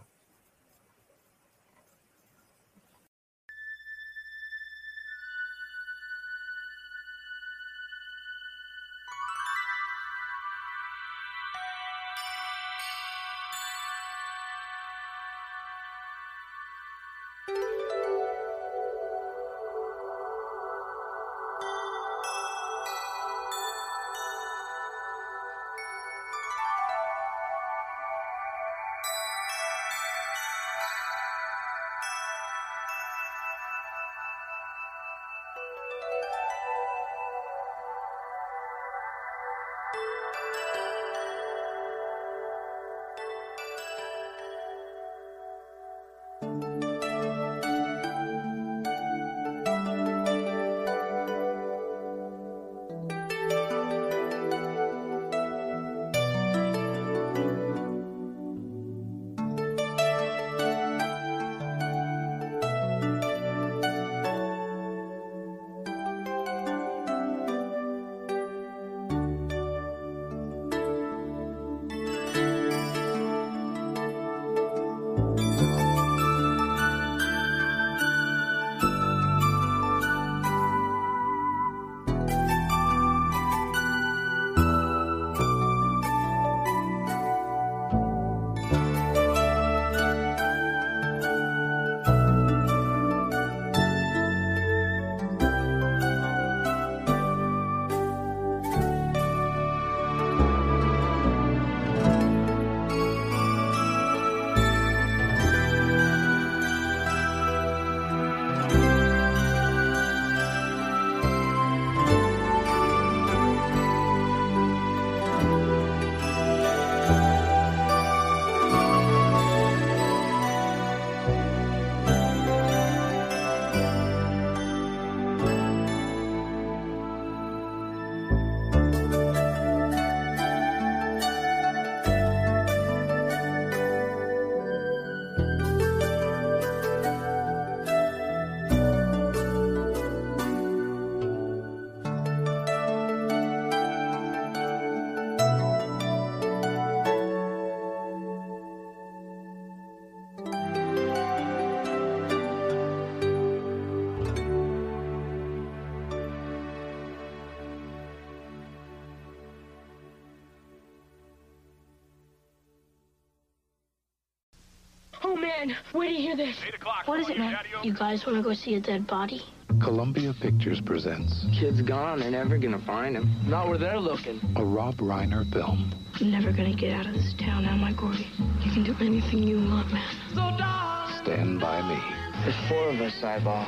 [165.60, 166.56] Man, where do you hear this?
[167.04, 167.54] What is it, man?
[167.82, 169.42] You guys want to go see a dead body?
[169.82, 172.20] Columbia Pictures presents Kid's gone.
[172.20, 173.30] They're never gonna find him.
[173.46, 174.40] Not where they're looking.
[174.56, 175.92] a Rob Reiner film.
[176.18, 178.26] I'm never gonna get out of this town, am I, Gordy?
[178.64, 181.18] You can do anything you want, man.
[181.22, 182.00] Stand by me.
[182.42, 183.66] There's four of us, Eyeball.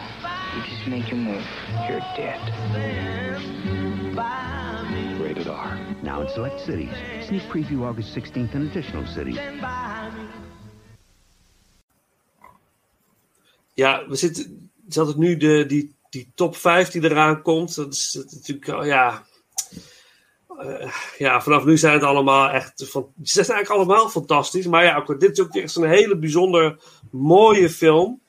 [0.57, 1.45] You just make your move.
[1.91, 2.41] You're dead.
[5.21, 5.79] Rated R.
[6.03, 6.91] Now in select cities.
[7.29, 9.37] Sneak preview August 16th in additional cities.
[13.83, 17.75] Ja, we zitten, altijd nu de, die, die top 5 die eraan komt.
[17.75, 19.27] Dat is dat is natuurlijk, ja.
[20.59, 22.89] eh, ja, vanaf nu zijn het allemaal echt.
[22.91, 24.67] Van, ze zijn eigenlijk allemaal fantastisch.
[24.67, 26.79] Maar ja, ook, dit is ook echt een hele bijzonder
[27.11, 28.21] mooie film.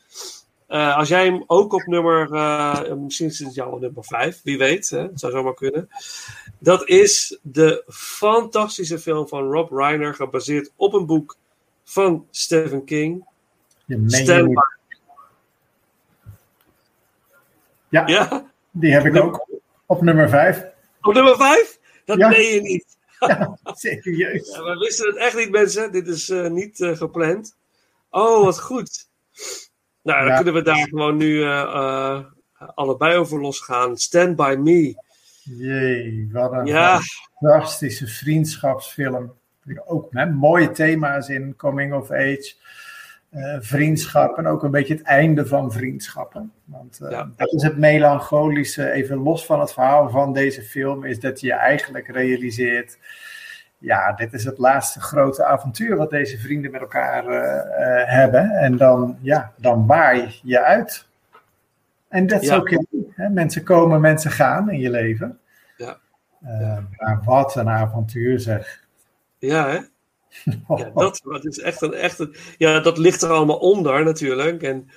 [0.67, 2.33] Eh, als jij hem ook op nummer.
[2.33, 4.89] eh, misschien is het jouw nummer 5, wie weet.
[4.89, 5.01] Hè?
[5.01, 5.87] Het zou zomaar kunnen.
[6.59, 11.37] Dat is de fantastische film van Rob Reiner, gebaseerd op een boek
[11.83, 13.25] van Stephen King.
[14.07, 14.61] Stand by
[17.93, 18.51] Ja, Ja?
[18.71, 19.47] die heb ik ook
[19.85, 20.65] op nummer 5.
[21.01, 21.79] Op nummer 5?
[22.05, 22.27] Dat Ja.
[22.29, 22.85] meen je niet.
[23.63, 24.49] Serieus.
[24.55, 25.91] Ja, we wisten het echt niet, mensen.
[25.91, 27.55] Dit is eh, niet eh, gepland.
[28.09, 29.07] Oh, wat goed.
[30.03, 32.19] Nou, dan kunnen we daar gewoon nu eh,
[32.75, 33.97] allebei over losgaan.
[33.97, 34.95] Stand by me.
[35.43, 36.99] Jee, wat een Ja.
[37.39, 39.33] fantastische vriendschapsfilm.
[39.85, 42.53] Ook met mooie thema's in, coming of age.
[43.33, 46.51] Eh, vriendschap en ook een beetje het einde van vriendschappen.
[46.65, 51.19] Want eh, dat is het melancholische, even los van het verhaal van deze film, is
[51.19, 52.97] dat je eigenlijk realiseert,
[53.77, 58.51] ja, dit is het laatste grote avontuur wat deze vrienden met elkaar eh, hebben.
[58.51, 61.07] En dan, ja, dan baai je uit.
[62.07, 62.57] En dat is Ja.
[62.57, 62.77] oké.
[63.29, 65.39] mensen komen, mensen gaan in je leven.
[65.77, 65.97] Ja.
[66.97, 68.85] Maar wat een avontuur zeg.
[69.37, 69.79] Ja, hè?
[70.77, 72.35] Ja, dat, dat is echt een, echt een.
[72.57, 74.63] Ja, dat ligt er allemaal onder natuurlijk.
[74.63, 74.89] En,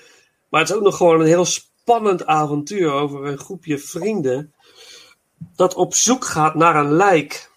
[0.49, 4.53] maar het is ook nog gewoon een heel spannend avontuur over een groepje vrienden.
[5.57, 7.51] dat op zoek gaat naar een lijk.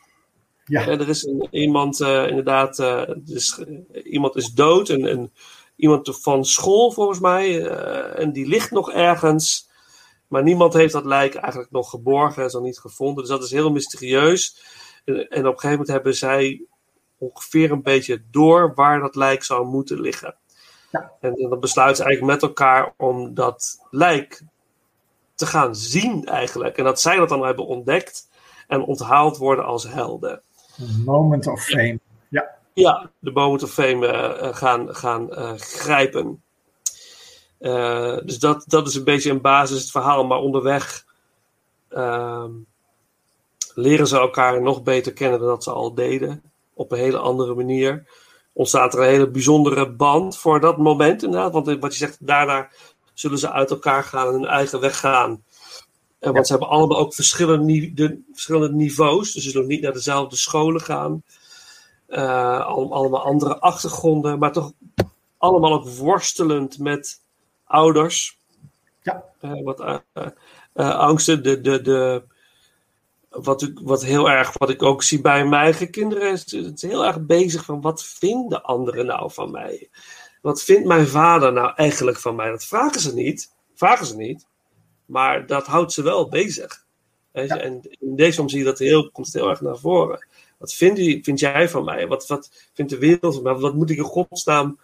[0.65, 0.87] Ja.
[0.87, 2.75] er is een, iemand, eh, inderdaad.
[3.17, 3.63] dus,
[4.03, 4.89] iemand is dood.
[4.89, 5.31] En, en
[5.75, 7.67] iemand van school volgens mij.
[8.15, 9.69] en die ligt nog ergens.
[10.27, 12.45] Maar niemand heeft dat lijk eigenlijk nog geborgen.
[12.45, 13.23] Is nog niet gevonden.
[13.23, 14.57] Dus dat is heel mysterieus.
[15.05, 16.61] En, en op een gegeven moment hebben zij
[17.19, 20.35] ongeveer een beetje door waar dat lijk zou moeten liggen.
[20.91, 24.43] En, en dan besluiten ze eigenlijk met elkaar om dat lijk
[25.35, 26.77] te gaan zien eigenlijk.
[26.77, 28.29] En dat zij dat dan hebben ontdekt
[28.67, 30.41] en onthaald worden als helden.
[31.05, 31.99] Moment of fame.
[32.29, 32.57] Ja.
[32.73, 36.43] Ja, de moment of fame eh, eh, gaan, gaan eh, grijpen.
[38.25, 40.25] Dus dat, dat is een beetje een basis het verhaal.
[40.25, 41.05] Maar onderweg
[41.89, 42.51] ehm,
[43.73, 46.48] leren ze elkaar nog beter kennen dan dat ze al deden.
[46.79, 48.07] Op een hele andere manier.
[48.53, 51.53] Ontstaat er een hele bijzondere band voor dat moment inderdaad.
[51.53, 52.69] Want wat je zegt, daarna
[53.13, 55.43] zullen ze uit elkaar gaan en hun eigen weg gaan.
[56.19, 59.31] En want ze hebben allemaal ook verschillende, de, verschillende niveaus.
[59.31, 61.23] Dus ze zullen niet naar dezelfde scholen gaan.
[62.07, 64.39] Eh, al- allemaal andere achtergronden.
[64.39, 64.71] Maar toch
[65.37, 67.21] allemaal ook worstelend met
[67.63, 68.37] ouders.
[69.01, 69.23] Ja.
[69.39, 71.43] Eh, wat eh, angsten.
[71.43, 72.23] De, de, de,
[73.29, 76.83] wat, ik, wat heel erg, wat ik ook zie bij mijn eigen kinderen, is het
[76.83, 79.89] is heel erg bezig van wat vinden anderen nou van mij?
[80.41, 82.49] Wat vindt mijn vader nou eigenlijk van mij?
[82.49, 83.51] Dat vragen ze niet.
[83.75, 84.47] Vragen ze niet.
[85.05, 86.85] Maar dat houdt ze wel bezig.
[87.31, 87.59] Weet je?
[87.59, 90.27] En in deze film zie je dat heel, komt het heel erg naar voren.
[90.57, 92.07] Wat vind, je, vind jij van mij?
[92.07, 93.53] Wat, wat vindt de wereld van mij?
[93.53, 94.79] Wat moet ik in godsnaam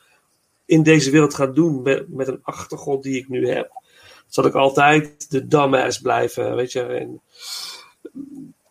[0.66, 3.82] in deze wereld gaan doen met, met een achtergrond die ik nu heb?
[4.28, 6.56] Zal ik altijd de dumbass blijven?
[6.56, 6.82] Weet je?
[6.82, 7.22] En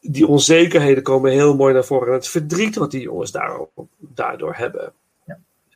[0.00, 2.08] die onzekerheden komen heel mooi naar voren.
[2.08, 4.92] En het verdriet wat die jongens daarop, daardoor hebben.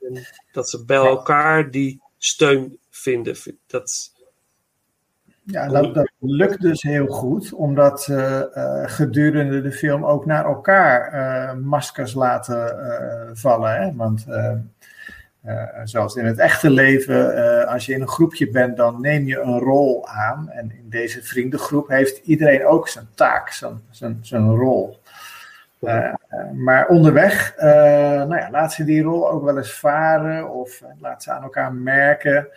[0.01, 3.37] En dat ze bij elkaar die steun vinden.
[3.67, 4.13] Dat,
[5.43, 10.45] Ja, dat, dat lukt dus heel goed, omdat ze eh, gedurende de film ook naar
[10.45, 13.83] elkaar eh, maskers laten eh, vallen.
[13.83, 13.95] Hè?
[13.95, 14.27] Want
[15.43, 19.27] eh, zoals in het echte leven, eh, als je in een groepje bent, dan neem
[19.27, 20.51] je een rol aan.
[20.51, 25.01] En in deze vriendengroep heeft iedereen ook zijn taak, zijn, zijn, zijn rol.
[25.81, 26.15] Eh,
[26.55, 31.33] maar onderweg, nou ja, laat ze die rol ook wel eens varen of laat ze
[31.33, 32.49] aan elkaar merken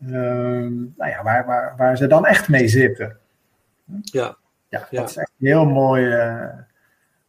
[0.00, 3.16] ehm, nou ja, waar, waar, waar ze dan echt mee zitten.
[4.02, 4.36] Ja.
[4.68, 5.00] Ja, Ja.
[5.00, 6.16] dat is echt heel mooi,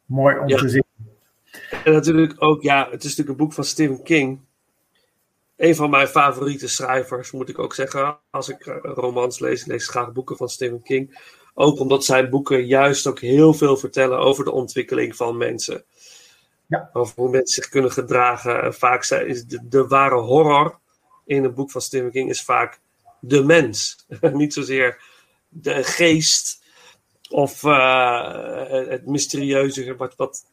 [0.06, 0.58] mooi om Ja.
[0.58, 0.84] te zien.
[1.84, 4.40] En natuurlijk ook, ja, het is natuurlijk een boek van Stephen King.
[5.60, 8.20] Een van mijn favoriete schrijvers, moet ik ook zeggen.
[8.30, 11.20] Als ik eh, romans lees, lees ik graag boeken van Stephen King.
[11.54, 15.84] Ook omdat zijn boeken juist ook heel veel vertellen over de ontwikkeling van mensen.
[16.68, 16.90] Ja.
[16.94, 18.64] Over hoe mensen zich kunnen gedragen.
[18.64, 20.80] En vaak zijn, is de, de ware horror
[21.26, 22.80] in een boek van Stephen King is vaak
[23.20, 24.06] de mens.
[24.34, 25.02] Niet zozeer
[25.50, 26.62] de geest
[27.30, 29.96] of eh, het mysterieuze.
[29.96, 30.46] Wat, wat,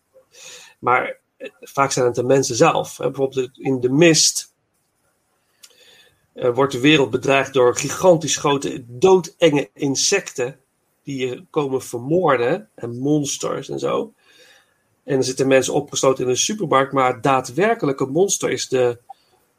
[0.79, 2.97] maar eh, vaak zijn het de mensen zelf.
[2.97, 4.55] Bijvoorbeeld in De Mist
[6.37, 10.59] eh, wordt de wereld bedreigd door gigantisch grote doodenge insecten
[11.03, 14.13] die je komen vermoorden en monsters en zo.
[15.05, 18.99] En dan zitten mensen opgesloten in een supermarkt, maar het daadwerkelijke monster is de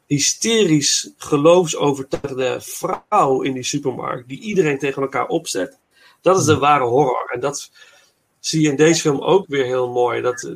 [0.06, 5.78] hysterisch geloofsovertuigde vrouw in die supermarkt, die iedereen tegen elkaar opzet.
[6.20, 7.30] Dat is de ware horror.
[7.32, 7.70] En dat
[8.40, 10.20] zie je in deze film ook weer heel mooi.
[10.20, 10.54] Dat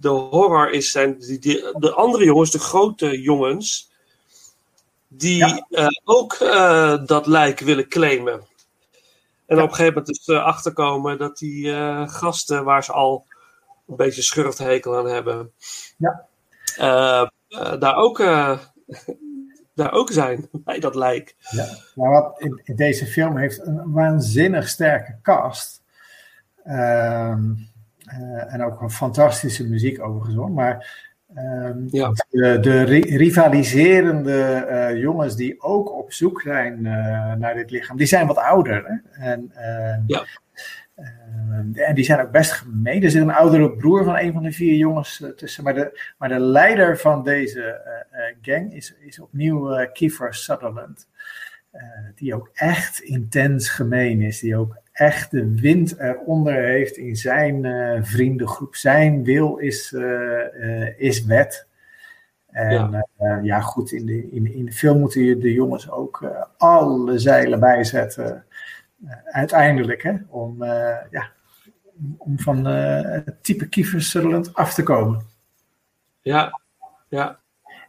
[0.00, 3.90] de horror is zijn die, die- de andere jongens, de grote jongens,
[5.16, 8.40] die eh, ook eh, dat lijk willen claimen.
[9.46, 11.74] En op een gegeven moment dus eh, achterkomen dat die
[12.06, 13.26] gasten waar ze al
[13.86, 15.52] een beetje schurfthekel aan hebben,
[15.96, 16.28] Ja.
[17.78, 18.18] daar, ook,
[19.74, 21.36] daar ook zijn bij dat lijk.
[21.50, 21.66] Ja.
[21.94, 25.82] Maar wat in, in deze film heeft een waanzinnig sterke cast.
[26.64, 27.50] Ehm,
[28.12, 30.50] eh, en ook een fantastische muziek overigens hoor.
[30.50, 31.86] Maar ehm,
[32.30, 37.96] de, de ri- rivaliserende eh, jongens die ook op zoek zijn eh, naar dit lichaam,
[37.96, 38.84] die zijn wat ouder.
[38.86, 39.24] Hè?
[39.30, 39.96] En, eh,
[40.94, 43.02] Eh, en die zijn ook best gemeen.
[43.02, 45.64] Er zit een oudere broer van een van de vier jongens eh, tussen.
[45.64, 47.80] Maar de, maar de leider van deze
[48.42, 51.06] gang is, is opnieuw Kiefer Sutherland.
[52.14, 54.40] Die ook echt intens gemeen is.
[54.40, 58.74] Die ook echt de wind eronder heeft in zijn eh, vriendengroep.
[58.74, 61.66] Zijn wil is, eh, eh, is wet.
[62.50, 63.40] En Ja.
[63.42, 67.60] ja, goed, in de, in, in de film moeten je de jongens ook alle zeilen
[67.60, 68.44] bijzetten.
[69.24, 70.64] uiteindelijk, hè, om,
[71.10, 71.30] ja,
[72.18, 75.22] om van het type Kiefer Sutherland af te komen.
[76.20, 76.60] Ja,
[77.08, 77.38] ja.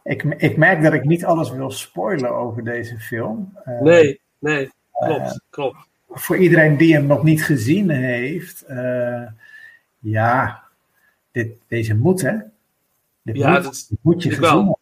[0.02, 3.58] Ik, ik merk dat ik niet alles wil spoilen over deze film.
[3.80, 5.88] Nee, nee, klopt, klopt.
[6.14, 9.26] Voor iedereen die hem nog niet gezien heeft, eh,
[9.98, 10.62] ja,
[11.30, 12.36] dit, deze moet, hè?
[13.22, 14.78] Dit Ja, moet, dat moet je gezien wel.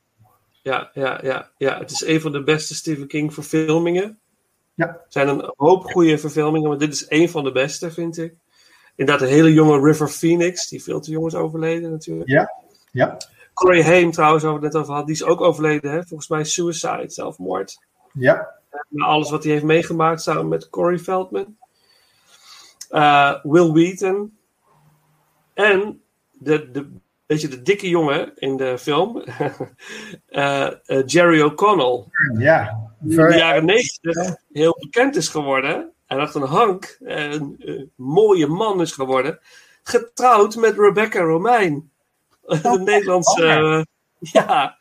[0.62, 4.18] Ja, ja, ja, ja, het is een van de beste Stephen King verfilmingen.
[4.74, 4.86] Ja.
[4.86, 8.34] Er zijn een hoop goede verfilmingen, maar dit is een van de beste, vind ik.
[8.96, 12.28] Inderdaad, een hele jonge River Phoenix, die veel te jong is overleden natuurlijk.
[12.28, 12.52] Ja,
[12.90, 13.16] ja,
[13.54, 16.02] Corey Haim trouwens, waar we het net over hadden, die is ook overleden, hè?
[16.04, 17.78] volgens mij suicide, zelfmoord.
[18.12, 21.56] ja, Na alles wat hij heeft meegemaakt samen met Corey Feldman.
[22.88, 24.36] Eh, Will Wheaton.
[25.54, 26.90] En de, de,
[27.26, 29.22] weet je, de dikke jongen in de film.
[30.26, 32.04] eh, eh, Jerry O'Connell.
[32.38, 32.90] ja.
[32.98, 35.92] Die in de jaren negentig heel bekend is geworden.
[36.06, 39.40] En echt een hank, een, mooie man is geworden.
[39.82, 41.90] Getrouwd met Rebecca Romein.
[42.42, 43.46] Een Nederlandse.
[43.46, 43.82] eh,
[44.32, 44.78] ja,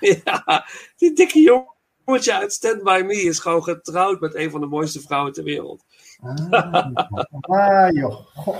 [0.00, 0.66] ja,
[0.96, 1.38] die dikke
[2.06, 5.44] jongetje uit Stand By Me is gewoon getrouwd met een van de mooiste vrouwen ter
[5.44, 5.84] wereld.
[7.40, 8.26] Ah, joh.
[8.34, 8.56] Goh.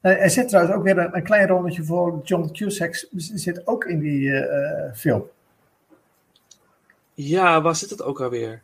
[0.00, 3.06] Eh, Er zit trouwens ook weer een, een klein rolletje voor John Cusack.
[3.16, 5.24] Zit ook in die eh, eh, film.
[7.14, 8.62] Ja, waar zit het ook alweer?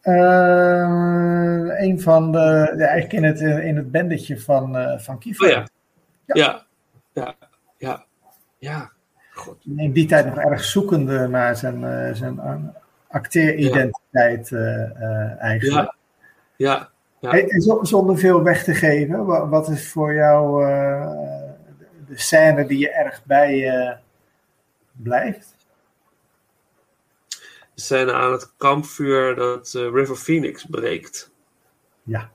[0.00, 2.74] Eh, een van de.
[2.78, 5.46] Ja, eigenlijk in het, in het bandetje van, eh van Kiefer.
[5.46, 5.66] Oh ja.
[6.26, 6.66] Ja,
[7.12, 7.34] ja,
[7.78, 8.04] ja,
[8.58, 8.92] ja.
[9.76, 12.40] In die tijd nog erg zoekende naar zijn, zijn
[13.16, 15.94] acteeridentiteit eh, eh, eigenlijk.
[16.56, 17.30] Ja, ja.
[17.30, 21.10] Hey, en zo- zonder veel weg te geven, wa- wat is voor jou eh,
[22.08, 23.98] de scène die je erg bij
[24.92, 25.54] blijft?
[27.74, 31.30] De scène aan het kampvuur dat River Phoenix breekt.
[32.02, 32.30] Ja.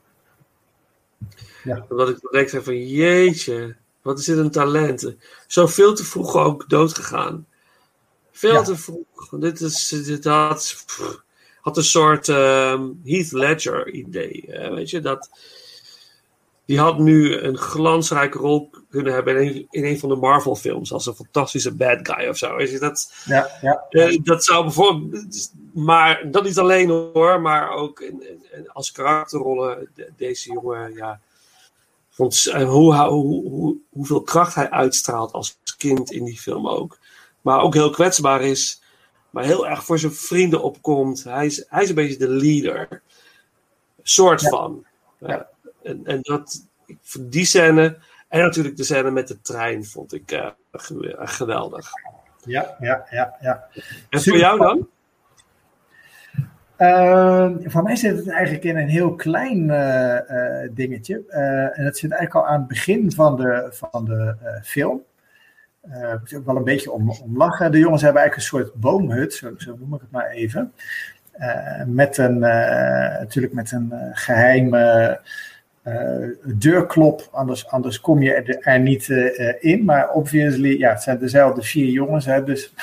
[1.64, 1.86] Ja.
[1.90, 5.16] Omdat ik direct zei van jeetje, wat is dit een talent.
[5.48, 7.48] Zo veel te vroeg ook doodgegaan.
[8.32, 8.62] Veel Ja.
[8.62, 9.30] te vroeg.
[9.40, 10.86] Dit, is, dit had,
[11.62, 14.44] had een soort ehm, Heath Ledger idee.
[14.48, 15.30] hè, weet je, dat,
[16.66, 20.56] die had nu een glansrijke rol kunnen hebben in een, in een van de Marvel
[20.56, 20.94] films.
[20.94, 22.56] Als een fantastische bad guy of zo.
[22.56, 23.86] Weet je, dat, Ja, ja.
[23.90, 28.24] eh, dat zou bijvoorbeeld, maar dat niet alleen hoor, maar ook in,
[28.68, 29.90] als karakterrollen.
[29.96, 31.20] de- deze jongen, ja,
[32.10, 36.98] vond, en hoe, hoe, hoe, hoeveel kracht hij uitstraalt als kind in die film ook.
[37.42, 38.82] Maar ook heel kwetsbaar is,
[39.30, 41.24] maar heel erg voor zijn vrienden opkomt.
[41.24, 43.02] Hij is, hij is een beetje de leader,
[44.04, 44.50] soort Ja.
[44.50, 44.86] van.
[45.18, 45.48] Ja.
[45.84, 46.66] En, en dat,
[47.20, 47.98] die scène,
[48.28, 51.90] en natuurlijk de scène met de trein, vond ik eh, ge- geweldig.
[52.46, 53.68] Ja, ja, ja, ja.
[54.10, 54.88] En voor jou dan?
[56.76, 61.24] Eh, voor mij zit het eigenlijk in een heel klein eh, eh, dingetje.
[61.28, 65.04] Eh, en dat zit eigenlijk al aan het begin van de, van de eh, film.
[65.82, 67.72] Eh moet je ook wel een beetje om, om lachen.
[67.72, 70.74] De jongens hebben eigenlijk een soort boomhut, zo, zo noem ik het maar even.
[71.32, 75.20] Eh, met een, eh, natuurlijk met een eh, geheime
[75.82, 79.10] eh, deurklop, anders, anders kom je er, er niet
[79.60, 79.86] in.
[79.86, 82.74] Maar obviously, ja, het zijn dezelfde vier jongens, hè, dus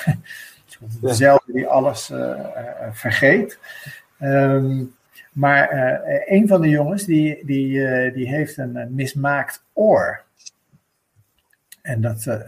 [1.01, 2.13] dezelfde die alles
[2.93, 3.59] vergeet.
[4.19, 4.85] Ehm,
[5.33, 5.69] maar
[6.27, 10.23] een van de jongens die, die, die heeft een, mismaakt oor.
[11.89, 12.41] En dat, eh,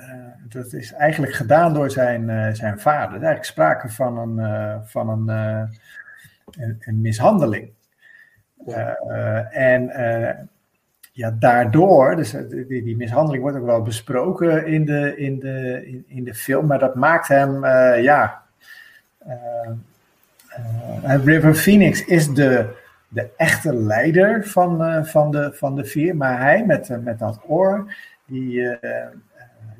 [0.49, 3.09] dat is eigenlijk gedaan door zijn, eh, zijn vader.
[3.09, 5.29] Er is eigenlijk sprake van een, eh, van een,
[6.59, 7.71] een, een mishandeling.
[9.51, 9.91] En
[11.13, 16.05] ja, daardoor, dus die, die mishandeling wordt ook wel besproken in de, in de, in,
[16.07, 17.65] in de film, maar dat maakt hem,
[18.03, 18.43] ja.
[21.03, 22.77] River Phoenix is de,
[23.09, 27.95] de echte leider van, van, de, van de vier, maar hij met, met dat oor,
[28.27, 28.79] die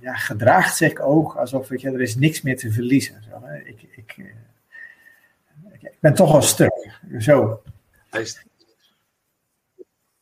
[0.01, 3.23] ja, gedraagt zich ook alsof weet je, er is niks meer te verliezen.
[3.23, 3.59] Zo, hè.
[3.59, 4.25] ik, ik, eh,
[5.81, 6.89] ik, ben toch al stuk.
[7.19, 7.63] Zo.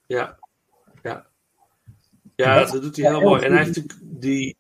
[0.07, 0.39] Ja,
[1.03, 1.27] ja.
[2.37, 3.43] Ja, dat doet hij heel mooi.
[3.43, 4.57] En hij heeft natuurlijk die.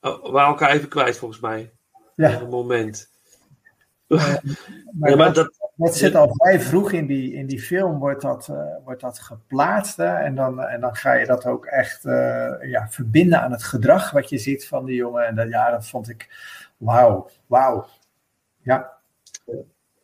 [0.00, 1.72] Oh, we waren elkaar even kwijt volgens mij.
[2.14, 2.34] Ja.
[2.34, 3.10] Op een moment.
[4.06, 4.40] maar
[5.10, 8.48] ja, maar dat- dat, zit al vrij vroeg in die, in die film, wordt dat,
[8.48, 9.96] eh, wordt dat geplaatst.
[9.96, 10.14] Hè?
[10.14, 14.10] En, dan, en dan ga je dat ook echt eh, ja, verbinden aan het gedrag
[14.10, 15.26] wat je ziet van die jongen.
[15.26, 16.28] En dat, ja, dat vond ik,
[16.76, 17.86] wauw, wauw.
[18.62, 18.96] Ja.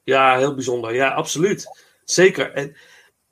[0.05, 0.94] Ja, heel bijzonder.
[0.94, 1.84] Ja, absoluut.
[2.05, 2.52] Zeker.
[2.52, 2.76] En,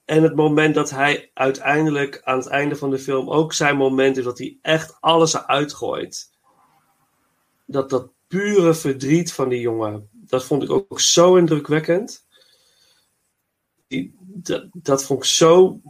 [0.05, 4.17] en het moment dat hij uiteindelijk aan het einde van de film ook zijn moment
[4.17, 6.31] is dat hij echt alles eruit gooit.
[7.67, 12.22] Dat dat pure verdriet van die jongen, dat vond ik ook zo indrukwekkend.
[13.93, 15.81] Die, dat, dat vond ik zo,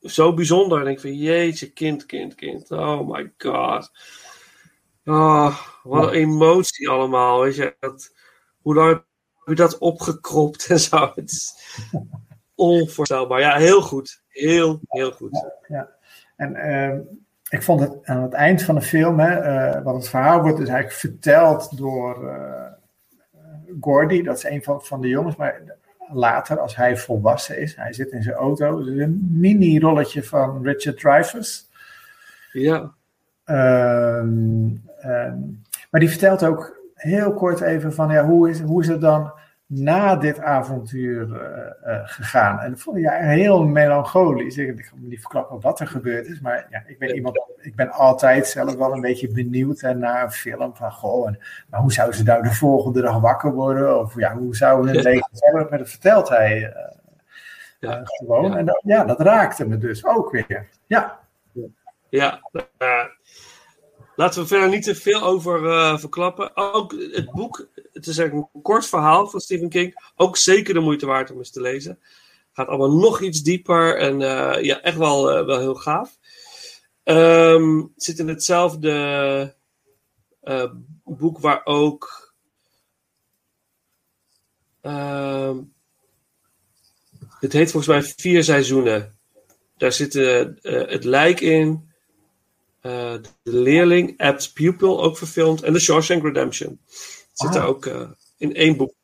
[0.00, 0.80] zo bijzonder.
[0.80, 2.70] En ik van, jeetje, kind, kind, kind.
[2.70, 3.90] Oh my god.
[5.04, 7.40] Oh, wat een emotie allemaal.
[7.40, 8.14] Weet je, dat,
[8.60, 9.04] hoe lang heb
[9.44, 11.12] je dat opgekropt en zo.
[11.14, 11.54] Het is
[12.54, 13.40] onvoorstelbaar.
[13.40, 14.22] Ja, heel goed.
[14.28, 15.44] Heel, heel goed.
[15.68, 15.90] Ja.
[16.36, 17.00] En ehm,
[17.48, 20.58] ik vond het aan het eind van de film, hè, eh, wat het verhaal wordt
[20.58, 22.72] dus eigenlijk verteld door eh
[23.80, 25.62] Gordy, dat is een van, van de jongens, maar
[26.14, 31.00] later als hij volwassen is, hij zit in zijn auto, dus een mini-rolletje van Richard
[31.00, 31.70] Dreyfuss.
[32.52, 32.92] Ja.
[33.44, 34.68] Ehm,
[35.00, 35.38] ehm,
[35.90, 39.32] maar die vertelt ook heel kort even van ja, hoe, is, hoe is het dan
[39.66, 42.60] na dit avontuur eh, eh, gegaan?
[42.60, 44.56] En dat vond ik ja, heel melancholisch.
[44.56, 47.40] Ik, ik ga me niet verklappen wat er gebeurd is, maar ja, ik ben iemand,
[47.60, 51.38] ik ben altijd zelf wel een beetje benieuwd hè, naar een film van goh, en,
[51.68, 54.00] maar hoe zou ze nou de volgende dag wakker worden?
[54.00, 55.66] Of ja, hoe zou hun leven verder?
[55.70, 56.96] Maar dat vertelt hij eh,
[57.78, 58.00] Ja.
[58.04, 58.56] gewoon.
[58.56, 60.68] En dat, ja, dat raakte me dus ook weer.
[60.86, 61.18] Ja.
[62.08, 62.40] Ja,
[64.16, 66.56] laten we verder niet te veel over eh, verklappen.
[66.56, 70.10] Ook het boek, het is een kort verhaal van Stephen King.
[70.16, 71.98] Ook zeker de moeite waard om eens te lezen.
[72.52, 76.18] Gaat allemaal nog iets dieper en eh, ja, echt wel, eh, wel heel gaaf.
[77.02, 79.54] Het zit in hetzelfde
[81.04, 82.22] boek waar ook.
[84.80, 85.58] ehm,
[87.40, 89.18] het heet volgens mij Vier Seizoenen.
[89.76, 90.12] Daar zit
[90.62, 91.93] het lijk in.
[92.84, 95.62] Eh, de leerling, Apt Pupil, ook verfilmd.
[95.62, 96.80] En The Shawshank Redemption.
[97.32, 97.54] Zit Ah.
[97.56, 98.94] er ook eh, in één boek.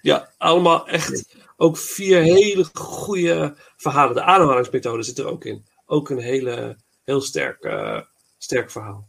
[0.00, 4.14] Ja, allemaal echt ook vier hele goede verhalen.
[4.14, 5.66] De ademhalingsmethode zit er ook in.
[5.86, 8.00] Ook een hele, heel sterk, eh,
[8.38, 9.08] sterk verhaal.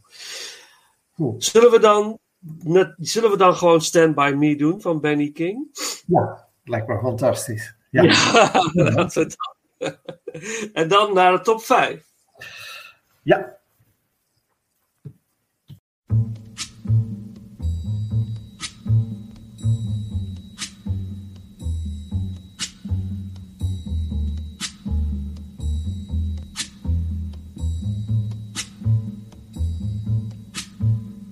[1.38, 2.18] Zullen we, dan,
[2.62, 5.68] net, zullen we dan gewoon Stand By Me doen van Benny King?
[6.06, 7.74] Ja, lijkt me fantastisch.
[7.90, 8.02] Ja.
[8.02, 8.50] Ja,
[8.94, 9.96] laten we dan.
[10.72, 12.04] En dan naar de top 5.
[13.22, 13.59] Ja.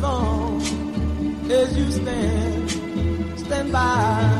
[0.00, 0.60] Long
[1.50, 2.70] as you stand,
[3.40, 4.35] stand by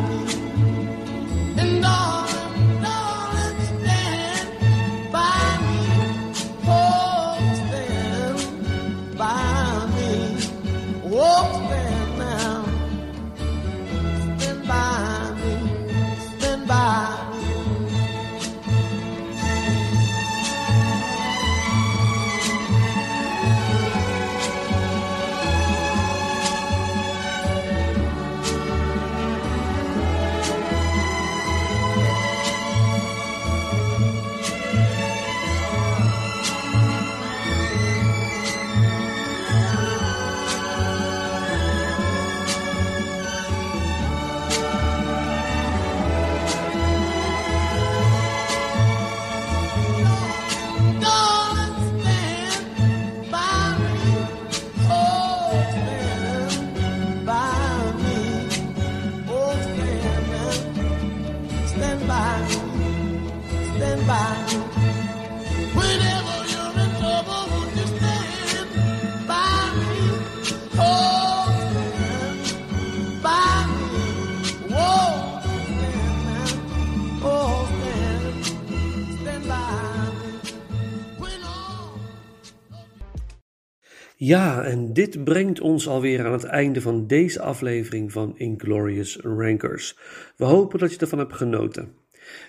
[84.26, 89.98] Ja, en dit brengt ons alweer aan het einde van deze aflevering van Inglorious Rankers.
[90.36, 91.92] We hopen dat je ervan hebt genoten.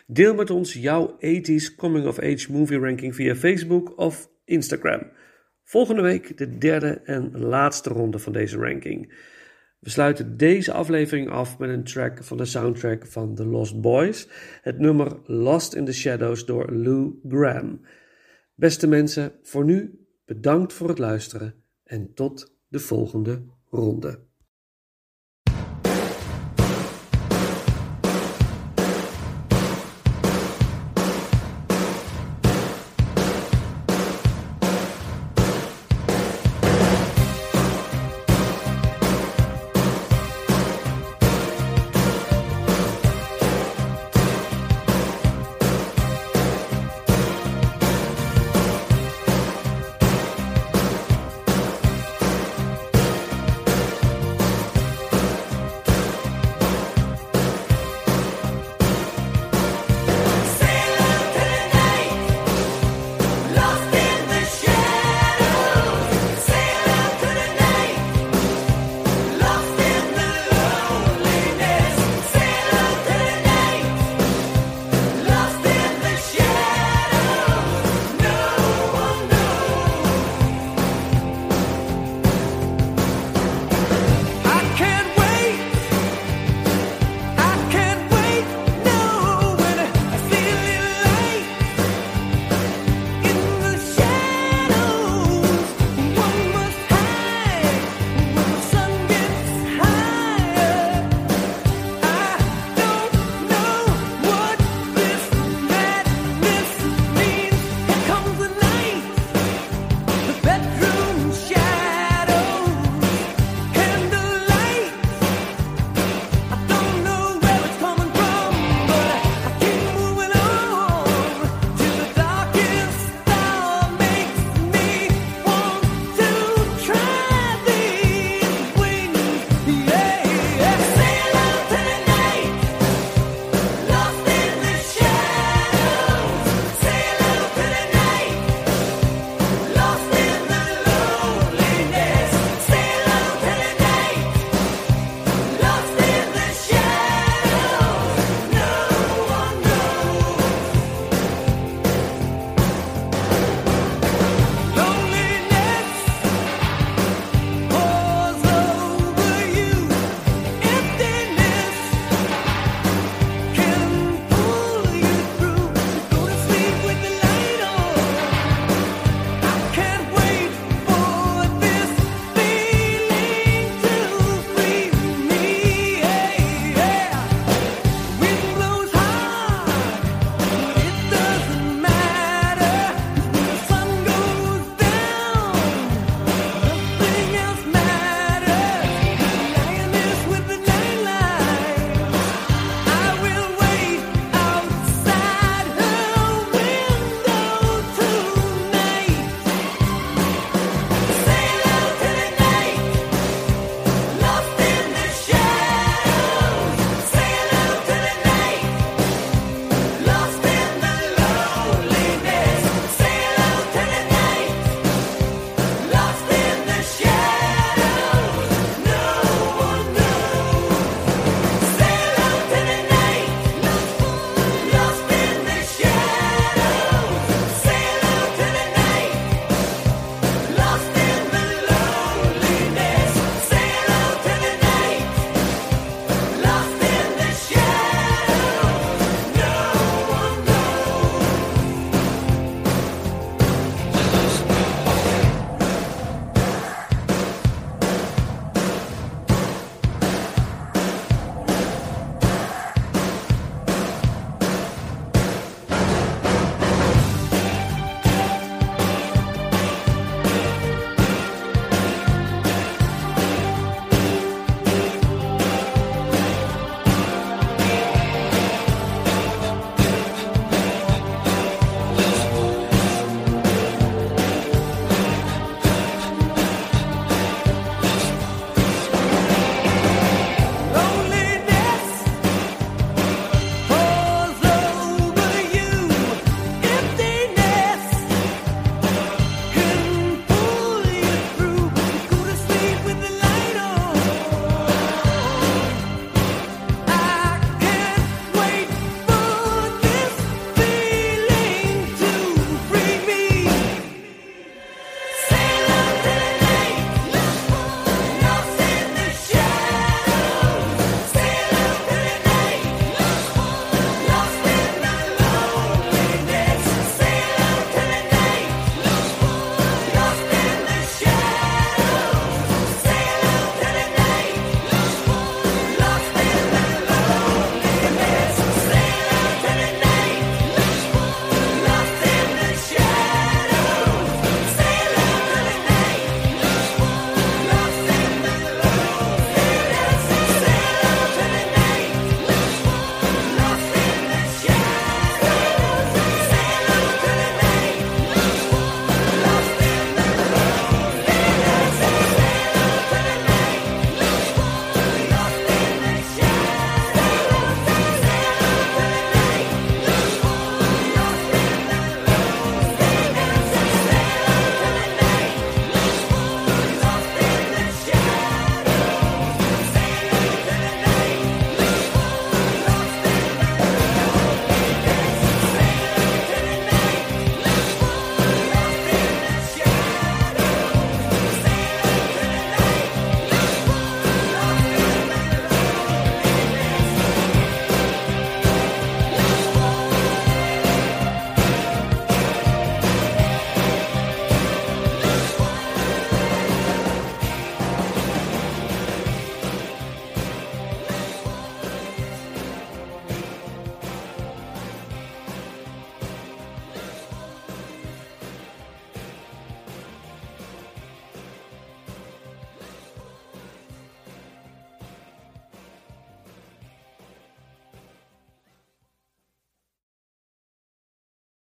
[0.08, 5.12] Deel met ons jouw 80s Coming of Age movie ranking via Facebook of Instagram.
[5.64, 9.14] Volgende week de derde en laatste ronde van deze ranking.
[9.80, 14.28] We sluiten deze aflevering af met een track van de soundtrack van The Lost Boys,
[14.62, 17.82] het nummer Lost in the Shadows door Lou Graham.
[18.56, 24.27] Beste mensen, voor nu bedankt voor het luisteren en tot de volgende ronde.